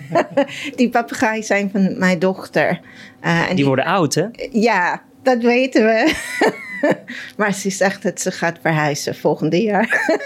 die 0.76 0.90
papegaaien 0.90 1.44
zijn 1.44 1.70
van 1.72 1.98
mijn 1.98 2.20
dochter. 2.20 2.80
Uh, 3.26 3.40
en 3.40 3.46
die, 3.48 3.56
die 3.56 3.66
worden 3.66 3.86
oud, 3.86 4.14
hè? 4.14 4.26
Ja, 4.52 5.02
dat 5.24 5.42
weten 5.42 5.86
we. 5.86 6.14
maar 7.38 7.54
ze 7.54 7.70
zegt 7.70 8.04
dat 8.04 8.22
ze 8.22 8.32
gaat 8.32 8.58
verhuizen 8.62 9.16
volgende 9.16 9.62
jaar. 9.62 10.20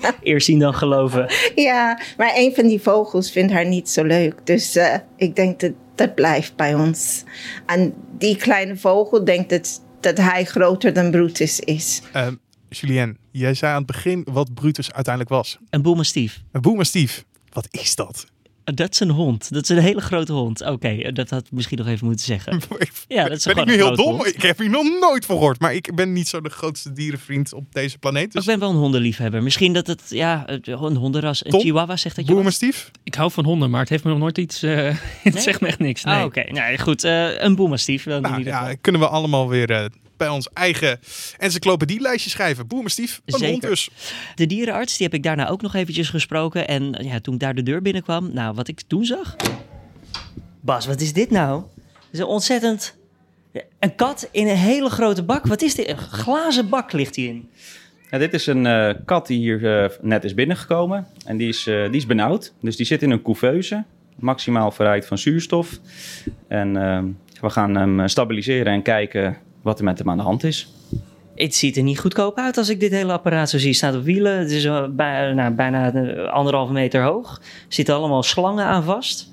Eerst 0.22 0.46
zien 0.46 0.58
dan 0.58 0.74
geloven. 0.74 1.30
Ja, 1.54 2.00
maar 2.16 2.32
een 2.34 2.54
van 2.54 2.66
die 2.66 2.80
vogels 2.80 3.30
vindt 3.30 3.52
haar 3.52 3.66
niet 3.66 3.88
zo 3.88 4.04
leuk. 4.04 4.34
Dus 4.44 4.76
uh, 4.76 4.94
ik 5.16 5.36
denk 5.36 5.60
dat 5.60 5.72
dat 5.94 6.14
blijft 6.14 6.56
bij 6.56 6.74
ons. 6.74 7.24
En 7.66 7.94
die 8.18 8.36
kleine 8.36 8.76
vogel 8.76 9.24
denkt 9.24 9.50
dat, 9.50 9.82
dat 10.00 10.18
hij 10.18 10.44
groter 10.44 10.92
dan 10.92 11.10
Brutus 11.10 11.60
is. 11.60 12.02
Um, 12.16 12.40
Julien, 12.68 13.18
jij 13.30 13.54
zei 13.54 13.72
aan 13.72 13.78
het 13.78 13.86
begin 13.86 14.26
wat 14.30 14.54
Brutus 14.54 14.92
uiteindelijk 14.92 15.34
was. 15.34 15.58
Een 15.70 15.82
boelmastief. 15.82 16.42
Een 16.52 16.60
boelmastief. 16.60 17.24
Wat 17.48 17.68
is 17.70 17.94
dat? 17.94 18.26
Dat 18.74 18.92
is 18.92 19.00
een 19.00 19.10
hond. 19.10 19.52
Dat 19.52 19.62
is 19.62 19.68
een 19.68 19.78
hele 19.78 20.00
grote 20.00 20.32
hond. 20.32 20.60
Oké, 20.60 20.70
okay, 20.70 21.12
dat 21.12 21.30
had 21.30 21.44
ik 21.44 21.52
misschien 21.52 21.78
nog 21.78 21.86
even 21.86 22.06
moeten 22.06 22.24
zeggen. 22.24 22.60
ja, 23.08 23.28
dat 23.28 23.36
is 23.36 23.44
ben 23.44 23.56
ik 23.56 23.64
nu 23.64 23.72
heel 23.72 23.96
dom? 23.96 24.14
Hond. 24.14 24.26
Ik 24.26 24.42
heb 24.42 24.58
hier 24.58 24.70
nog 24.70 24.84
nooit 25.00 25.26
voor 25.26 25.36
gehoord. 25.36 25.60
Maar 25.60 25.74
ik 25.74 25.94
ben 25.94 26.12
niet 26.12 26.28
zo 26.28 26.40
de 26.40 26.50
grootste 26.50 26.92
dierenvriend 26.92 27.52
op 27.52 27.72
deze 27.72 27.98
planeet. 27.98 28.32
Dus... 28.32 28.42
Ik 28.42 28.48
ben 28.48 28.58
wel 28.58 28.70
een 28.70 28.76
hondenliefhebber. 28.76 29.42
Misschien 29.42 29.72
dat 29.72 29.86
het, 29.86 30.02
ja, 30.08 30.44
een 30.62 30.96
hondenras, 30.96 31.44
een 31.44 31.60
chihuahua 31.60 31.96
zegt 31.96 32.16
dat 32.16 32.26
je... 32.26 32.32
Boelmastief? 32.32 32.90
Ik 33.04 33.14
hou 33.14 33.30
van 33.30 33.44
honden, 33.44 33.70
maar 33.70 33.80
het 33.80 33.88
heeft 33.88 34.04
me 34.04 34.10
nog 34.10 34.18
nooit 34.18 34.38
iets... 34.38 34.62
Uh, 34.62 34.76
het 35.22 35.34
nee? 35.34 35.42
zegt 35.42 35.60
me 35.60 35.66
echt 35.66 35.78
niks. 35.78 36.04
Nee. 36.04 36.14
Ah, 36.14 36.24
oké. 36.24 36.40
Okay. 36.40 36.68
Nee, 36.68 36.78
goed. 36.78 37.04
Uh, 37.04 37.40
een 37.40 37.54
boelmastief. 37.54 38.06
Nou, 38.06 38.44
ja, 38.44 38.74
kunnen 38.80 39.00
we 39.00 39.08
allemaal 39.08 39.48
weer... 39.48 39.70
Uh, 39.70 39.84
bij 40.18 40.28
ons 40.28 40.48
eigen 40.52 41.00
encyclopedielijstje 41.38 42.30
schrijven. 42.30 42.66
Boemerstief, 42.66 43.20
een 43.24 43.38
Zeker. 43.38 43.48
hond 43.48 43.62
dus. 43.62 43.90
De 44.34 44.46
dierenarts, 44.46 44.96
die 44.96 45.06
heb 45.06 45.14
ik 45.14 45.22
daarna 45.22 45.48
ook 45.48 45.62
nog 45.62 45.74
eventjes 45.74 46.08
gesproken. 46.08 46.68
En 46.68 46.96
ja, 47.00 47.20
toen 47.20 47.34
ik 47.34 47.40
daar 47.40 47.54
de 47.54 47.62
deur 47.62 47.82
binnenkwam, 47.82 48.32
nou, 48.32 48.54
wat 48.54 48.68
ik 48.68 48.80
toen 48.86 49.04
zag... 49.04 49.36
Bas, 50.60 50.86
wat 50.86 51.00
is 51.00 51.12
dit 51.12 51.30
nou? 51.30 51.62
Het 51.84 52.12
is 52.12 52.18
een 52.18 52.26
ontzettend... 52.26 52.96
Een 53.78 53.94
kat 53.94 54.28
in 54.32 54.48
een 54.48 54.56
hele 54.56 54.90
grote 54.90 55.22
bak. 55.22 55.46
Wat 55.46 55.62
is 55.62 55.74
dit? 55.74 55.88
Een 55.88 55.98
glazen 55.98 56.68
bak 56.68 56.92
ligt 56.92 57.14
die 57.14 57.28
in. 57.28 57.48
Ja, 58.10 58.18
dit 58.18 58.34
is 58.34 58.46
een 58.46 58.64
uh, 58.64 58.90
kat 59.04 59.26
die 59.26 59.38
hier 59.38 59.82
uh, 59.82 59.88
net 60.00 60.24
is 60.24 60.34
binnengekomen. 60.34 61.06
En 61.24 61.36
die 61.36 61.48
is, 61.48 61.66
uh, 61.66 61.84
die 61.84 61.96
is 61.96 62.06
benauwd. 62.06 62.52
Dus 62.60 62.76
die 62.76 62.86
zit 62.86 63.02
in 63.02 63.10
een 63.10 63.22
couveuse. 63.22 63.84
Maximaal 64.16 64.70
verrijkt 64.70 65.06
van 65.06 65.18
zuurstof. 65.18 65.78
En 66.48 66.72
we 67.40 67.50
gaan 67.50 67.74
hem 67.74 68.08
stabiliseren 68.08 68.72
en 68.72 68.82
kijken 68.82 69.36
wat 69.68 69.78
er 69.78 69.84
met 69.84 69.98
hem 69.98 70.10
aan 70.10 70.16
de 70.16 70.22
hand 70.22 70.44
is. 70.44 70.72
Het 71.34 71.54
ziet 71.54 71.76
er 71.76 71.82
niet 71.82 71.98
goedkoop 71.98 72.36
uit 72.38 72.56
als 72.56 72.68
ik 72.68 72.80
dit 72.80 72.90
hele 72.90 73.12
apparaat 73.12 73.50
zo 73.50 73.58
zie. 73.58 73.68
Het 73.68 73.76
staat 73.76 73.94
op 73.94 74.02
wielen. 74.02 74.38
Het 74.38 74.50
is 74.50 74.64
uh, 74.64 74.84
bij, 74.90 75.32
nou, 75.32 75.54
bijna 75.54 75.92
anderhalve 76.30 76.72
meter 76.72 77.02
hoog. 77.02 77.36
Er 77.38 77.42
zitten 77.68 77.94
allemaal 77.94 78.22
slangen 78.22 78.64
aan 78.64 78.82
vast. 78.82 79.32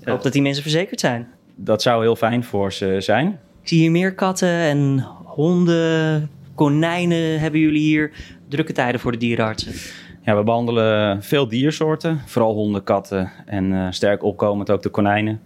Ik 0.00 0.08
hoop 0.08 0.22
dat 0.22 0.32
die 0.32 0.42
mensen 0.42 0.62
verzekerd 0.62 1.00
zijn. 1.00 1.28
Dat 1.54 1.82
zou 1.82 2.02
heel 2.02 2.16
fijn 2.16 2.44
voor 2.44 2.72
ze 2.72 2.96
zijn. 2.98 3.26
Ik 3.62 3.68
zie 3.68 3.78
hier 3.78 3.90
meer 3.90 4.14
katten 4.14 4.48
en 4.48 5.06
honden, 5.24 6.30
konijnen 6.54 7.40
hebben 7.40 7.60
jullie 7.60 7.82
hier. 7.82 8.12
Drukke 8.48 8.72
tijden 8.72 9.00
voor 9.00 9.12
de 9.12 9.18
dierenartsen. 9.18 9.72
Ja, 10.22 10.36
we 10.36 10.42
behandelen 10.42 11.22
veel 11.22 11.48
diersoorten, 11.48 12.20
vooral 12.26 12.54
honden, 12.54 12.84
katten 12.84 13.32
en 13.46 13.72
uh, 13.72 13.86
sterk 13.90 14.22
opkomend 14.22 14.70
ook 14.70 14.82
de 14.82 14.88
konijnen. 14.88 15.40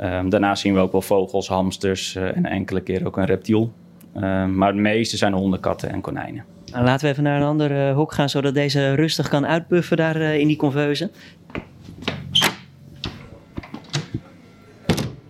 Um, 0.00 0.28
daarnaast 0.28 0.62
zien 0.62 0.74
we 0.74 0.80
ook 0.80 0.92
wel 0.92 1.02
vogels, 1.02 1.48
hamsters 1.48 2.14
uh, 2.14 2.36
en 2.36 2.46
enkele 2.46 2.80
keer 2.80 3.06
ook 3.06 3.16
een 3.16 3.24
reptiel. 3.24 3.72
Um, 4.16 4.56
maar 4.56 4.68
het 4.68 4.76
meeste 4.76 5.16
zijn 5.16 5.32
honden, 5.32 5.60
katten 5.60 5.90
en 5.90 6.00
konijnen. 6.00 6.44
Nou, 6.72 6.84
laten 6.84 7.06
we 7.06 7.12
even 7.12 7.22
naar 7.22 7.40
een 7.40 7.46
ander 7.46 7.70
uh, 7.70 7.94
hok 7.94 8.12
gaan, 8.12 8.28
zodat 8.28 8.54
deze 8.54 8.94
rustig 8.94 9.28
kan 9.28 9.46
uitpuffen 9.46 9.96
daar 9.96 10.16
in 10.16 10.46
die 10.46 10.56
conveuze. 10.56 11.10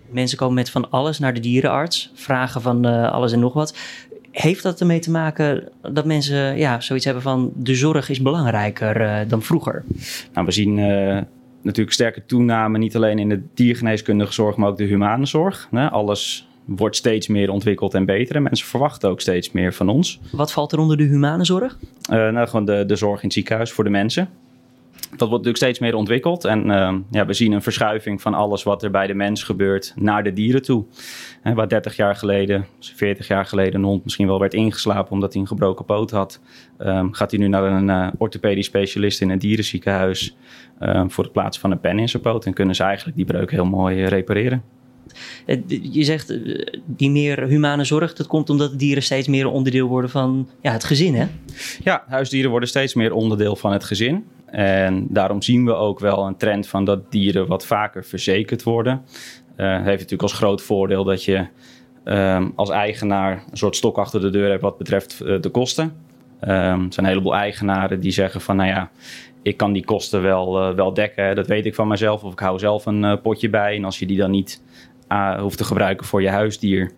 Mensen 0.09 0.37
komen 0.37 0.55
met 0.55 0.69
van 0.69 0.89
alles 0.89 1.19
naar 1.19 1.33
de 1.33 1.39
dierenarts, 1.39 2.11
vragen 2.13 2.61
van 2.61 2.85
alles 3.11 3.31
en 3.31 3.39
nog 3.39 3.53
wat 3.53 3.77
heeft 4.31 4.63
dat 4.63 4.79
ermee 4.79 4.99
te 4.99 5.11
maken 5.11 5.69
dat 5.81 6.05
mensen 6.05 6.57
ja, 6.57 6.79
zoiets 6.79 7.05
hebben 7.05 7.23
van 7.23 7.51
de 7.55 7.75
zorg 7.75 8.09
is 8.09 8.21
belangrijker 8.21 9.27
dan 9.27 9.41
vroeger? 9.41 9.83
Nou, 10.33 10.45
we 10.45 10.51
zien 10.51 10.79
natuurlijk 11.61 11.95
sterke 11.95 12.25
toename, 12.25 12.77
niet 12.77 12.95
alleen 12.95 13.19
in 13.19 13.29
de 13.29 13.41
diergeneeskundige 13.53 14.33
zorg, 14.33 14.55
maar 14.55 14.69
ook 14.69 14.77
de 14.77 14.83
humane 14.83 15.25
zorg. 15.25 15.69
alles 15.71 16.47
wordt 16.65 16.95
steeds 16.95 17.27
meer 17.27 17.49
ontwikkeld 17.49 17.93
en 17.93 18.05
beter 18.05 18.35
en 18.35 18.43
mensen 18.43 18.67
verwachten 18.67 19.09
ook 19.09 19.21
steeds 19.21 19.51
meer 19.51 19.73
van 19.73 19.89
ons. 19.89 20.19
Wat 20.31 20.51
valt 20.51 20.71
er 20.71 20.79
onder 20.79 20.97
de 20.97 21.03
humane 21.03 21.45
zorg? 21.45 21.77
Uh, 22.11 22.29
nou, 22.29 22.47
gewoon 22.47 22.65
de, 22.65 22.85
de 22.85 22.95
zorg 22.95 23.17
in 23.17 23.23
het 23.23 23.33
ziekenhuis 23.33 23.71
voor 23.71 23.83
de 23.83 23.89
mensen 23.89 24.29
dat 25.09 25.29
wordt 25.29 25.45
natuurlijk 25.45 25.57
steeds 25.57 25.79
meer 25.79 25.95
ontwikkeld. 25.95 26.45
En 26.45 26.67
uh, 26.67 26.93
ja, 27.11 27.25
we 27.25 27.33
zien 27.33 27.51
een 27.51 27.61
verschuiving 27.61 28.21
van 28.21 28.33
alles 28.33 28.63
wat 28.63 28.83
er 28.83 28.91
bij 28.91 29.07
de 29.07 29.13
mens 29.13 29.43
gebeurt 29.43 29.93
naar 29.95 30.23
de 30.23 30.33
dieren 30.33 30.61
toe. 30.61 30.85
He, 31.41 31.53
waar 31.53 31.67
30 31.67 31.95
jaar 31.95 32.15
geleden, 32.15 32.65
40 32.79 33.27
jaar 33.27 33.45
geleden 33.45 33.73
een 33.73 33.87
hond 33.87 34.03
misschien 34.03 34.27
wel 34.27 34.39
werd 34.39 34.53
ingeslapen 34.53 35.11
omdat 35.11 35.33
hij 35.33 35.41
een 35.41 35.47
gebroken 35.47 35.85
poot 35.85 36.11
had, 36.11 36.39
um, 36.79 37.13
gaat 37.13 37.31
hij 37.31 37.39
nu 37.39 37.47
naar 37.47 37.63
een 37.63 37.87
uh, 37.87 38.07
orthopedisch 38.17 38.65
specialist 38.65 39.21
in 39.21 39.29
een 39.29 39.39
dierenziekenhuis 39.39 40.35
um, 40.81 41.11
voor 41.11 41.23
het 41.23 41.33
plaatsen 41.33 41.61
van 41.61 41.71
een 41.71 41.79
pen 41.79 41.99
in 41.99 42.09
zijn 42.09 42.23
poot. 42.23 42.45
En 42.45 42.53
kunnen 42.53 42.75
ze 42.75 42.83
eigenlijk 42.83 43.17
die 43.17 43.25
breuk 43.25 43.51
heel 43.51 43.65
mooi 43.65 44.01
uh, 44.01 44.07
repareren. 44.07 44.63
Je 45.81 46.03
zegt 46.03 46.37
die 46.85 47.09
meer 47.09 47.43
humane 47.43 47.83
zorg, 47.83 48.13
dat 48.13 48.27
komt 48.27 48.49
omdat 48.49 48.79
dieren 48.79 49.03
steeds 49.03 49.27
meer 49.27 49.47
onderdeel 49.47 49.87
worden 49.87 50.09
van 50.09 50.49
ja, 50.61 50.71
het 50.71 50.83
gezin, 50.83 51.15
hè? 51.15 51.27
Ja, 51.83 52.03
huisdieren 52.07 52.49
worden 52.49 52.69
steeds 52.69 52.93
meer 52.93 53.13
onderdeel 53.13 53.55
van 53.55 53.71
het 53.71 53.83
gezin. 53.83 54.25
En 54.51 55.07
daarom 55.09 55.41
zien 55.41 55.65
we 55.65 55.73
ook 55.73 55.99
wel 55.99 56.25
een 56.25 56.37
trend 56.37 56.67
van 56.67 56.85
dat 56.85 57.11
dieren 57.11 57.47
wat 57.47 57.65
vaker 57.65 58.05
verzekerd 58.05 58.63
worden. 58.63 59.01
Uh, 59.57 59.75
heeft 59.75 59.85
natuurlijk 59.85 60.21
als 60.21 60.33
groot 60.33 60.61
voordeel 60.61 61.03
dat 61.03 61.23
je 61.23 61.47
um, 62.05 62.53
als 62.55 62.69
eigenaar 62.69 63.43
een 63.51 63.57
soort 63.57 63.75
stok 63.75 63.97
achter 63.97 64.21
de 64.21 64.29
deur 64.29 64.49
hebt 64.49 64.61
wat 64.61 64.77
betreft 64.77 65.21
uh, 65.23 65.41
de 65.41 65.49
kosten. 65.49 65.83
Um, 66.41 66.49
er 66.49 66.77
zijn 66.77 66.91
een 66.95 67.05
heleboel 67.05 67.35
eigenaren 67.35 67.99
die 67.99 68.11
zeggen 68.11 68.41
van 68.41 68.55
nou 68.55 68.69
ja, 68.69 68.89
ik 69.41 69.57
kan 69.57 69.73
die 69.73 69.85
kosten 69.85 70.21
wel, 70.21 70.69
uh, 70.69 70.75
wel 70.75 70.93
dekken. 70.93 71.35
Dat 71.35 71.47
weet 71.47 71.65
ik 71.65 71.75
van 71.75 71.87
mezelf 71.87 72.23
of 72.23 72.31
ik 72.31 72.39
hou 72.39 72.59
zelf 72.59 72.85
een 72.85 73.21
potje 73.21 73.49
bij. 73.49 73.75
En 73.75 73.85
als 73.85 73.99
je 73.99 74.05
die 74.05 74.17
dan 74.17 74.31
niet 74.31 74.61
hoeft 75.39 75.57
te 75.57 75.63
gebruiken 75.63 76.05
voor 76.05 76.21
je 76.21 76.29
huisdier, 76.29 76.91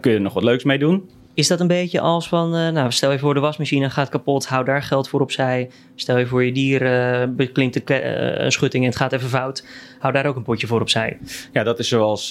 kun 0.00 0.10
je 0.10 0.16
er 0.16 0.20
nog 0.20 0.34
wat 0.34 0.42
leuks 0.42 0.64
mee 0.64 0.78
doen. 0.78 1.10
Is 1.34 1.48
dat 1.48 1.60
een 1.60 1.66
beetje 1.66 2.00
als 2.00 2.28
van, 2.28 2.56
uh, 2.56 2.68
nou, 2.68 2.92
stel 2.92 3.12
je 3.12 3.18
voor 3.18 3.34
de 3.34 3.40
wasmachine 3.40 3.90
gaat 3.90 4.08
kapot, 4.08 4.46
hou 4.46 4.64
daar 4.64 4.82
geld 4.82 5.08
voor 5.08 5.20
opzij. 5.20 5.70
Stel 5.94 6.18
je 6.18 6.26
voor 6.26 6.44
je 6.44 6.52
dier 6.52 6.82
uh, 6.82 7.28
beklinkt 7.28 7.90
een 7.90 8.42
uh, 8.42 8.48
schutting 8.48 8.84
en 8.84 8.88
het 8.90 8.98
gaat 8.98 9.12
even 9.12 9.28
fout, 9.28 9.64
hou 9.98 10.12
daar 10.12 10.26
ook 10.26 10.36
een 10.36 10.42
potje 10.42 10.66
voor 10.66 10.80
opzij. 10.80 11.18
Ja, 11.52 11.62
dat 11.62 11.78
is 11.78 11.88
zoals, 11.88 12.28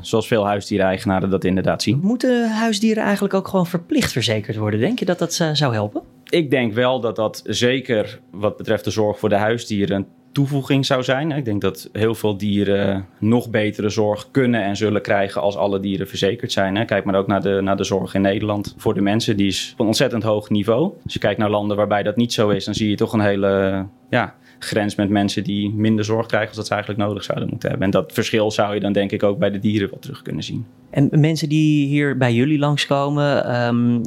zoals 0.00 0.26
veel 0.26 0.46
huisdiereigenaren 0.46 1.30
dat 1.30 1.44
inderdaad 1.44 1.82
zien. 1.82 2.00
Moeten 2.02 2.50
huisdieren 2.50 3.02
eigenlijk 3.02 3.34
ook 3.34 3.48
gewoon 3.48 3.66
verplicht 3.66 4.12
verzekerd 4.12 4.56
worden? 4.56 4.80
Denk 4.80 4.98
je 4.98 5.04
dat 5.04 5.18
dat 5.18 5.32
zou 5.52 5.74
helpen? 5.74 6.02
Ik 6.28 6.50
denk 6.50 6.72
wel 6.72 7.00
dat 7.00 7.16
dat 7.16 7.42
zeker 7.44 8.20
wat 8.30 8.56
betreft 8.56 8.84
de 8.84 8.90
zorg 8.90 9.18
voor 9.18 9.28
de 9.28 9.34
huisdieren 9.34 10.06
toevoeging 10.32 10.86
zou 10.86 11.02
zijn. 11.02 11.30
Ik 11.32 11.44
denk 11.44 11.60
dat 11.60 11.88
heel 11.92 12.14
veel 12.14 12.36
dieren 12.36 13.06
nog 13.18 13.50
betere 13.50 13.88
zorg 13.88 14.30
kunnen 14.30 14.62
en 14.62 14.76
zullen 14.76 15.02
krijgen 15.02 15.40
als 15.40 15.56
alle 15.56 15.80
dieren 15.80 16.08
verzekerd 16.08 16.52
zijn. 16.52 16.86
Kijk 16.86 17.04
maar 17.04 17.14
ook 17.14 17.26
naar 17.26 17.42
de, 17.42 17.60
naar 17.62 17.76
de 17.76 17.84
zorg 17.84 18.14
in 18.14 18.20
Nederland 18.20 18.74
voor 18.76 18.94
de 18.94 19.00
mensen. 19.00 19.36
Die 19.36 19.46
is 19.46 19.70
op 19.72 19.80
een 19.80 19.86
ontzettend 19.86 20.22
hoog 20.22 20.50
niveau. 20.50 20.92
Als 21.04 21.12
je 21.12 21.18
kijkt 21.18 21.38
naar 21.38 21.50
landen 21.50 21.76
waarbij 21.76 22.02
dat 22.02 22.16
niet 22.16 22.32
zo 22.32 22.48
is, 22.48 22.64
dan 22.64 22.74
zie 22.74 22.90
je 22.90 22.96
toch 22.96 23.12
een 23.12 23.20
hele 23.20 23.84
ja, 24.10 24.34
grens 24.64 24.94
met 24.94 25.08
mensen 25.08 25.44
die 25.44 25.72
minder 25.72 26.04
zorg 26.04 26.26
krijgen 26.26 26.48
als 26.48 26.56
dat 26.56 26.66
ze 26.66 26.72
eigenlijk 26.72 27.02
nodig 27.02 27.24
zouden 27.24 27.48
moeten 27.48 27.68
hebben. 27.68 27.86
En 27.86 27.92
dat 27.92 28.12
verschil 28.12 28.50
zou 28.50 28.74
je 28.74 28.80
dan 28.80 28.92
denk 28.92 29.10
ik 29.10 29.22
ook 29.22 29.38
bij 29.38 29.50
de 29.50 29.58
dieren 29.58 29.90
wat 29.90 30.02
terug 30.02 30.22
kunnen 30.22 30.42
zien. 30.42 30.66
En 30.90 31.08
mensen 31.10 31.48
die 31.48 31.86
hier 31.86 32.16
bij 32.16 32.34
jullie 32.34 32.58
langskomen, 32.58 33.64
um, 33.66 34.00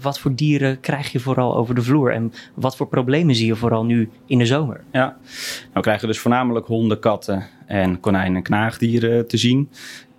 wat 0.00 0.18
voor 0.18 0.34
dieren 0.34 0.80
krijg 0.80 1.12
je 1.12 1.20
vooral 1.20 1.56
over 1.56 1.74
de 1.74 1.82
vloer? 1.82 2.12
En 2.12 2.32
wat 2.54 2.76
voor 2.76 2.88
problemen 2.88 3.34
zie 3.34 3.46
je 3.46 3.56
vooral 3.56 3.84
nu 3.84 4.10
in 4.26 4.38
de 4.38 4.46
zomer? 4.46 4.80
Ja, 4.92 5.04
nou, 5.04 5.16
we 5.72 5.80
krijgen 5.80 6.08
dus 6.08 6.18
voornamelijk 6.18 6.66
honden, 6.66 6.98
katten 6.98 7.46
en 7.66 8.00
konijnen 8.00 8.36
en 8.36 8.42
knaagdieren 8.42 9.26
te 9.28 9.36
zien. 9.36 9.68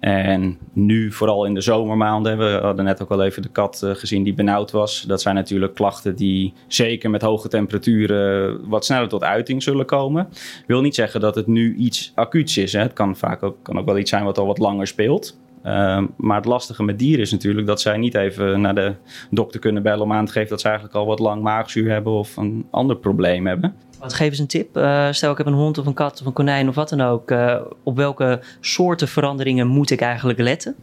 En 0.08 0.58
nu, 0.74 1.12
vooral 1.12 1.46
in 1.46 1.54
de 1.54 1.62
zomermaanden, 1.62 2.38
we 2.38 2.60
hadden 2.62 2.86
net 2.86 3.02
ook 3.02 3.12
al 3.12 3.24
even 3.24 3.42
de 3.42 3.50
kat 3.50 3.82
uh, 3.84 3.96
gezien 3.96 4.24
die 4.24 4.34
benauwd 4.34 4.72
was. 4.72 5.02
Dat 5.02 5.22
zijn 5.22 5.36
natuurlijk 5.36 5.74
klachten 5.74 6.16
die 6.16 6.54
zeker 6.68 7.10
met 7.10 7.22
hoge 7.22 7.48
temperaturen 7.48 8.60
wat 8.70 8.86
sneller 8.86 9.08
tot 9.08 9.24
uiting 9.24 9.64
zullen 9.64 9.86
komen. 9.86 10.28
Wil 10.68 10.82
niet 10.82 10.96
zeggen 10.96 11.22
dat 11.22 11.36
het 11.36 11.48
nu 11.48 11.76
iets 11.76 12.12
acuuts 12.16 12.58
is. 12.58 12.74
Hè. 12.74 12.80
Het 12.80 12.94
kan 12.94 13.16
vaak 13.16 13.44
ook, 13.44 13.58
kan 13.62 13.80
ook 13.80 13.86
wel 13.86 13.98
iets 13.98 14.10
zijn 14.10 14.24
wat 14.24 14.38
al 14.38 14.46
wat 14.46 14.58
langer 14.58 14.88
speelt. 14.88 15.38
Uh, 15.66 16.04
maar 16.18 16.38
het 16.38 16.46
lastige 16.46 16.84
met 16.84 17.00
dieren 17.00 17.22
is 17.22 17.32
natuurlijk 17.32 17.68
dat 17.68 17.82
zij 17.82 17.98
niet 17.98 18.16
even 18.16 18.62
naar 18.62 18.76
de 18.76 18.94
dokter 19.32 19.60
kunnen 19.60 19.84
bellen 19.84 20.04
om 20.04 20.14
aan 20.14 20.26
te 20.26 20.32
geven 20.32 20.50
dat 20.50 20.62
ze 20.62 20.68
eigenlijk 20.68 20.98
al 20.98 21.06
wat 21.06 21.20
lang 21.20 21.42
maagzuur 21.42 21.92
hebben 21.92 22.14
of 22.14 22.38
een 22.38 22.68
ander 22.72 22.96
probleem 22.98 23.48
hebben. 23.48 23.76
Wat 24.00 24.14
geef 24.14 24.30
eens 24.30 24.40
een 24.40 24.48
tip. 24.48 24.78
Uh, 24.78 25.08
stel 25.12 25.32
ik 25.32 25.38
heb 25.38 25.48
een 25.48 25.54
hond 25.54 25.78
of 25.78 25.86
een 25.86 25.94
kat 25.94 26.20
of 26.20 26.26
een 26.26 26.34
konijn 26.34 26.68
of 26.68 26.76
wat 26.76 26.90
dan 26.90 27.02
ook. 27.02 27.32
Uh, 27.32 27.62
op 27.84 27.96
welke 27.96 28.40
soorten 28.60 29.08
veranderingen 29.08 29.68
moet 29.68 29.90
ik 29.90 30.02
eigenlijk 30.02 30.40
letten? 30.40 30.76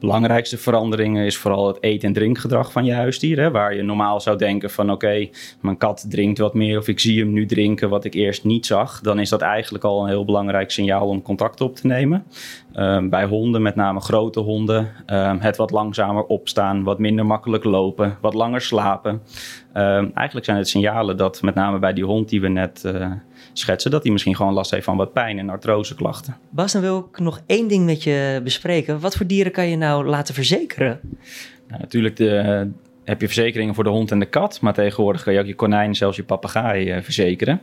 Belangrijkste 0.00 0.58
veranderingen 0.58 1.24
is 1.24 1.36
vooral 1.36 1.66
het 1.66 1.78
eet- 1.80 2.04
en 2.04 2.12
drinkgedrag 2.12 2.72
van 2.72 2.84
je 2.84 2.92
huisdier. 2.92 3.38
Hè, 3.38 3.50
waar 3.50 3.74
je 3.74 3.82
normaal 3.82 4.20
zou 4.20 4.38
denken 4.38 4.70
van 4.70 4.90
oké, 4.90 5.28
mijn 5.60 5.76
kat 5.76 6.06
drinkt 6.08 6.38
wat 6.38 6.54
meer 6.54 6.78
of 6.78 6.88
ik 6.88 7.00
zie 7.00 7.20
hem 7.20 7.32
nu 7.32 7.46
drinken 7.46 7.88
wat 7.88 8.04
ik 8.04 8.14
eerst 8.14 8.44
niet 8.44 8.66
zag. 8.66 9.00
Dan 9.00 9.18
is 9.18 9.28
dat 9.28 9.40
eigenlijk 9.40 9.84
al 9.84 10.02
een 10.02 10.08
heel 10.08 10.24
belangrijk 10.24 10.70
signaal 10.70 11.08
om 11.08 11.22
contact 11.22 11.60
op 11.60 11.76
te 11.76 11.86
nemen. 11.86 12.24
Um, 12.74 13.08
bij 13.08 13.24
honden, 13.24 13.62
met 13.62 13.74
name 13.74 14.00
grote 14.00 14.40
honden, 14.40 14.88
um, 15.06 15.38
het 15.40 15.56
wat 15.56 15.70
langzamer 15.70 16.24
opstaan, 16.24 16.82
wat 16.82 16.98
minder 16.98 17.26
makkelijk 17.26 17.64
lopen, 17.64 18.18
wat 18.20 18.34
langer 18.34 18.60
slapen. 18.60 19.22
Um, 19.74 20.10
eigenlijk 20.14 20.46
zijn 20.46 20.56
het 20.56 20.68
signalen 20.68 21.16
dat 21.16 21.42
met 21.42 21.54
name 21.54 21.78
bij 21.78 21.92
die 21.92 22.04
hond 22.04 22.28
die 22.28 22.40
we 22.40 22.48
net 22.48 22.82
uh, 22.86 23.12
schetsen, 23.58 23.90
dat 23.90 24.02
hij 24.02 24.12
misschien 24.12 24.36
gewoon 24.36 24.52
last 24.52 24.70
heeft 24.70 24.84
van 24.84 24.96
wat 24.96 25.12
pijn 25.12 25.38
en 25.38 25.50
artroseklachten. 25.50 26.36
Bas, 26.50 26.72
dan 26.72 26.82
wil 26.82 27.08
ik 27.12 27.18
nog 27.18 27.40
één 27.46 27.68
ding 27.68 27.84
met 27.84 28.02
je 28.02 28.40
bespreken. 28.44 29.00
Wat 29.00 29.16
voor 29.16 29.26
dieren 29.26 29.52
kan 29.52 29.68
je 29.68 29.76
nou 29.76 30.06
laten 30.06 30.34
verzekeren? 30.34 31.00
Nou, 31.68 31.80
natuurlijk 31.80 32.16
de, 32.16 32.68
heb 33.06 33.20
je 33.20 33.26
verzekeringen 33.26 33.74
voor 33.74 33.84
de 33.84 33.90
hond 33.90 34.10
en 34.10 34.18
de 34.18 34.26
kat, 34.26 34.60
maar 34.60 34.74
tegenwoordig 34.74 35.22
kan 35.22 35.32
je 35.32 35.40
ook 35.40 35.46
je 35.46 35.54
konijn, 35.54 35.94
zelfs 35.94 36.16
je 36.16 36.24
papegaai 36.24 36.96
uh, 36.96 37.02
verzekeren. 37.02 37.60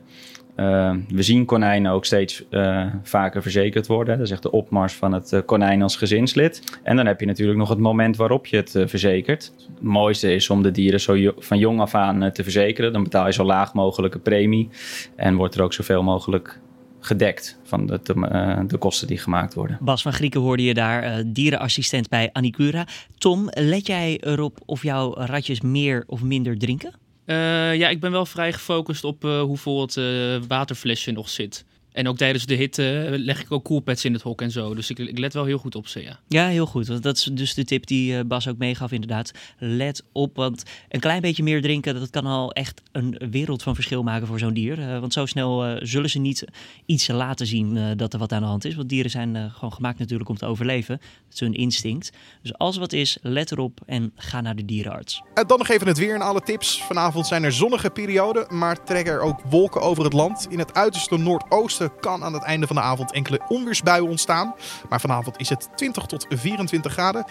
Uh, 0.55 0.95
we 1.07 1.23
zien 1.23 1.45
konijnen 1.45 1.91
ook 1.91 2.05
steeds 2.05 2.43
uh, 2.49 2.85
vaker 3.03 3.41
verzekerd 3.41 3.87
worden. 3.87 4.17
Dat 4.17 4.25
is 4.25 4.31
echt 4.31 4.43
de 4.43 4.51
opmars 4.51 4.93
van 4.93 5.13
het 5.13 5.31
uh, 5.31 5.39
konijn 5.45 5.81
als 5.81 5.95
gezinslid. 5.95 6.79
En 6.83 6.95
dan 6.95 7.05
heb 7.05 7.19
je 7.19 7.25
natuurlijk 7.25 7.57
nog 7.57 7.69
het 7.69 7.79
moment 7.79 8.17
waarop 8.17 8.45
je 8.45 8.57
het 8.57 8.75
verzekert. 8.85 9.53
Het 9.57 9.81
mooiste 9.81 10.33
is 10.33 10.49
om 10.49 10.61
de 10.63 10.71
dieren 10.71 10.99
zo 10.99 11.33
van 11.37 11.57
jong 11.57 11.79
af 11.79 11.95
aan 11.95 12.31
te 12.31 12.43
verzekeren. 12.43 12.93
Dan 12.93 13.03
betaal 13.03 13.25
je 13.25 13.33
zo 13.33 13.43
laag 13.43 13.73
mogelijke 13.73 14.19
premie. 14.19 14.69
En 15.15 15.35
wordt 15.35 15.55
er 15.55 15.61
ook 15.61 15.73
zoveel 15.73 16.03
mogelijk 16.03 16.59
gedekt 16.99 17.59
van 17.63 17.85
de, 17.85 18.77
kosten 18.79 19.07
die 19.07 19.17
gemaakt 19.17 19.53
worden. 19.53 19.77
Bas 19.81 20.01
van 20.01 20.13
Grieken 20.13 20.41
hoorde 20.41 20.63
je 20.63 20.73
daar, 20.73 21.23
dierenassistent 21.25 22.09
bij 22.09 22.29
Anicura. 22.31 22.87
Tom, 23.17 23.47
let 23.49 23.87
jij 23.87 24.17
erop 24.21 24.57
of 24.65 24.83
jouw 24.83 25.13
ratjes 25.13 25.61
meer 25.61 26.03
of 26.07 26.23
minder 26.23 26.57
drinken? 26.57 27.02
Uh, 27.25 27.75
ja, 27.75 27.89
ik 27.89 27.99
ben 27.99 28.11
wel 28.11 28.25
vrij 28.25 28.53
gefocust 28.53 29.03
op 29.03 29.25
uh, 29.25 29.41
hoeveel 29.41 29.81
het 29.81 29.95
uh, 29.95 30.37
waterflesje 30.47 31.11
nog 31.11 31.29
zit. 31.29 31.65
En 31.93 32.07
ook 32.07 32.17
tijdens 32.17 32.45
de 32.45 32.55
hitte 32.55 33.07
leg 33.17 33.41
ik 33.41 33.51
ook 33.51 33.63
coolpads 33.63 34.05
in 34.05 34.13
het 34.13 34.21
hok 34.21 34.41
en 34.41 34.51
zo. 34.51 34.75
Dus 34.75 34.89
ik, 34.89 34.99
ik, 34.99 35.17
let 35.17 35.33
wel 35.33 35.45
heel 35.45 35.57
goed 35.57 35.75
op 35.75 35.87
ze, 35.87 36.01
ja. 36.01 36.19
Ja, 36.27 36.47
heel 36.47 36.65
goed. 36.65 37.03
Dat 37.03 37.17
is 37.17 37.23
dus 37.23 37.53
de 37.53 37.63
tip 37.63 37.87
die 37.87 38.23
Bas 38.23 38.47
ook 38.47 38.57
meegaf 38.57 38.91
inderdaad. 38.91 39.31
Let 39.57 40.03
op, 40.11 40.35
want 40.35 40.63
een 40.89 40.99
klein 40.99 41.21
beetje 41.21 41.43
meer 41.43 41.61
drinken... 41.61 41.93
dat 41.93 42.09
kan 42.09 42.25
al 42.25 42.51
echt 42.51 42.81
een 42.91 43.17
wereld 43.29 43.63
van 43.63 43.75
verschil 43.75 44.03
maken 44.03 44.27
voor 44.27 44.39
zo'n 44.39 44.53
dier. 44.53 44.99
want 44.99 45.13
zo 45.13 45.25
snel 45.25 45.77
zullen 45.81 46.09
ze 46.09 46.19
niet 46.19 46.45
iets 46.85 47.07
laten 47.07 47.47
zien 47.47 47.97
dat 47.97 48.13
er 48.13 48.19
wat 48.19 48.31
aan 48.31 48.41
de 48.41 48.47
hand 48.47 48.65
is. 48.65 48.75
Want 48.75 48.89
dieren 48.89 49.11
zijn 49.11 49.51
gewoon 49.51 49.73
gemaakt 49.73 49.99
natuurlijk 49.99 50.29
om 50.29 50.37
te 50.37 50.45
overleven. 50.45 50.97
Dat 50.97 51.33
is 51.33 51.39
hun 51.39 51.53
instinct. 51.53 52.11
Dus 52.41 52.57
als 52.57 52.75
er 52.75 52.81
wat 52.81 52.93
is, 52.93 53.17
let 53.21 53.51
erop 53.51 53.79
en 53.85 54.11
ga 54.15 54.41
naar 54.41 54.55
de 54.55 54.65
dierenarts. 54.65 55.21
En 55.33 55.47
dan 55.47 55.57
nog 55.57 55.69
even 55.69 55.87
het 55.87 55.97
weer 55.97 56.15
en 56.15 56.21
alle 56.21 56.41
tips. 56.41 56.83
Vanavond 56.83 57.27
zijn 57.27 57.43
er 57.43 57.51
zonnige 57.51 57.89
perioden, 57.89 58.57
maar 58.57 58.83
trekken 58.83 59.13
er 59.13 59.21
ook 59.21 59.41
wolken 59.49 59.81
over 59.81 60.03
het 60.03 60.13
land. 60.13 60.47
In 60.49 60.59
het 60.59 60.73
uiterste 60.73 61.17
noordoosten 61.17 61.82
kan 61.99 62.23
aan 62.23 62.33
het 62.33 62.43
einde 62.43 62.67
van 62.67 62.75
de 62.75 62.81
avond 62.81 63.11
enkele 63.11 63.41
onweersbuien 63.47 64.09
ontstaan. 64.09 64.55
Maar 64.89 65.01
vanavond 65.01 65.39
is 65.39 65.49
het 65.49 65.69
20 65.75 66.05
tot 66.05 66.25
24 66.29 66.91
graden. 66.91 67.25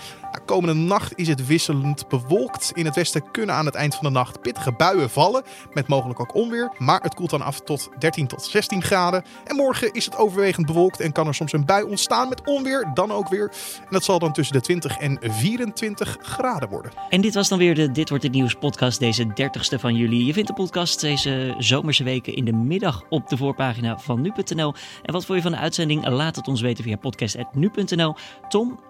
Komende 0.44 0.75
nacht 0.75 1.12
is 1.16 1.28
het 1.28 1.47
wisselend 1.47 2.09
bewolkt. 2.09 2.71
In 2.75 2.85
het 2.85 2.94
westen 2.94 3.30
kunnen 3.30 3.54
aan 3.54 3.66
het 3.66 3.75
eind 3.75 3.94
van 3.94 4.04
de 4.04 4.11
nacht 4.11 4.40
pittige 4.40 4.73
buien 4.73 5.11
vallen. 5.11 5.42
Met 5.73 5.88
mogelijk 5.88 6.21
ook 6.21 6.35
onweer. 6.35 6.73
Maar 6.78 7.00
het 7.00 7.14
koelt 7.14 7.30
dan 7.30 7.42
af 7.42 7.61
tot 7.61 7.88
13 7.99 8.26
tot 8.26 8.42
16 8.42 8.82
graden. 8.82 9.25
En 9.44 9.56
morgen 9.56 9.92
is 9.92 10.04
het 10.04 10.16
overwegend 10.16 10.66
bewolkt 10.66 11.00
en 11.00 11.12
kan 11.12 11.26
er 11.26 11.35
soms 11.35 11.52
een 11.52 11.64
bui 11.64 11.85
ontstaan 11.85 12.28
met 12.28 12.47
onweer. 12.47 12.90
Dan 12.94 13.12
ook 13.12 13.28
weer. 13.28 13.52
En 13.80 13.88
dat 13.90 14.04
zal 14.04 14.18
dan 14.18 14.32
tussen 14.32 14.54
de 14.54 14.61
20 14.61 14.99
en 14.99 15.18
24 15.21 16.16
graden 16.21 16.68
worden. 16.68 16.92
En 17.09 17.21
dit 17.21 17.35
was 17.35 17.49
dan 17.49 17.59
weer 17.59 17.75
de 17.75 17.92
Dit 17.92 18.09
Wordt 18.09 18.25
Het 18.25 18.32
Nieuws 18.32 18.54
podcast, 18.54 18.99
deze 18.99 19.26
30ste 19.26 19.80
van 19.80 19.94
juli. 19.94 20.26
Je 20.26 20.32
vindt 20.32 20.49
de 20.49 20.54
podcast 20.54 21.00
deze 21.00 21.54
zomerse 21.59 22.04
weken 22.04 22.35
in 22.35 22.44
de 22.44 22.52
middag 22.52 23.02
op 23.09 23.28
de 23.28 23.37
voorpagina 23.37 23.99
van 23.99 24.21
nu.nl. 24.51 24.75
En 25.03 25.13
wat 25.13 25.25
vond 25.25 25.39
je 25.39 25.45
van 25.45 25.53
de 25.53 25.59
uitzending? 25.59 26.09
Laat 26.09 26.37
het 26.37 26.49
ons 26.49 26.61
weten 26.61 26.85
via 26.85 26.97
podcast.nu.nl. 26.97 28.15
Tom, 28.49 28.81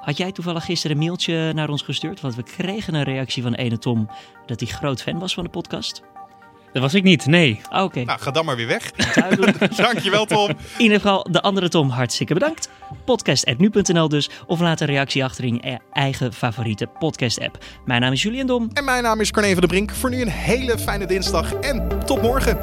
had 0.00 0.16
jij 0.16 0.32
toevallig 0.32 0.64
gisteren 0.64 0.96
een 0.96 1.02
mailtje 1.02 1.52
naar 1.52 1.68
ons 1.68 1.82
gestuurd? 1.82 2.20
Want 2.20 2.34
we 2.34 2.42
kregen 2.42 2.94
een 2.94 3.02
reactie 3.02 3.42
van 3.42 3.54
ene 3.54 3.78
Tom 3.78 4.10
dat 4.46 4.60
hij 4.60 4.68
groot 4.68 5.02
fan 5.02 5.18
was 5.18 5.34
van 5.34 5.44
de 5.44 5.50
podcast. 5.50 6.02
Dat 6.72 6.82
was 6.82 6.94
ik 6.94 7.02
niet, 7.02 7.26
nee. 7.26 7.60
Ah, 7.68 7.84
Oké, 7.84 8.02
Nou, 8.04 8.20
ga 8.20 8.30
dan 8.30 8.44
maar 8.44 8.56
weer 8.56 8.66
weg. 8.66 8.90
duidelijk. 8.92 9.76
Dankjewel 9.76 10.24
Tom. 10.24 10.48
In 10.48 10.56
ieder 10.78 10.96
geval, 11.00 11.26
de 11.30 11.42
andere 11.42 11.68
Tom, 11.68 11.88
hartstikke 11.90 12.34
bedankt. 12.34 12.68
Podcast.nu.nl 13.04 14.08
dus. 14.08 14.30
Of 14.46 14.60
laat 14.60 14.80
een 14.80 14.86
reactie 14.86 15.24
achter 15.24 15.44
in 15.44 15.54
je 15.62 15.78
eigen 15.92 16.32
favoriete 16.32 16.86
podcast-app. 16.98 17.64
Mijn 17.84 18.00
naam 18.00 18.12
is 18.12 18.22
Julian 18.22 18.46
Dom. 18.46 18.70
En 18.72 18.84
mijn 18.84 19.02
naam 19.02 19.20
is 19.20 19.30
Carne 19.30 19.52
van 19.52 19.60
de 19.60 19.66
Brink. 19.66 19.90
Voor 19.90 20.10
nu 20.10 20.20
een 20.20 20.28
hele 20.28 20.78
fijne 20.78 21.06
dinsdag 21.06 21.52
en 21.54 21.88
tot 22.06 22.22
morgen. 22.22 22.58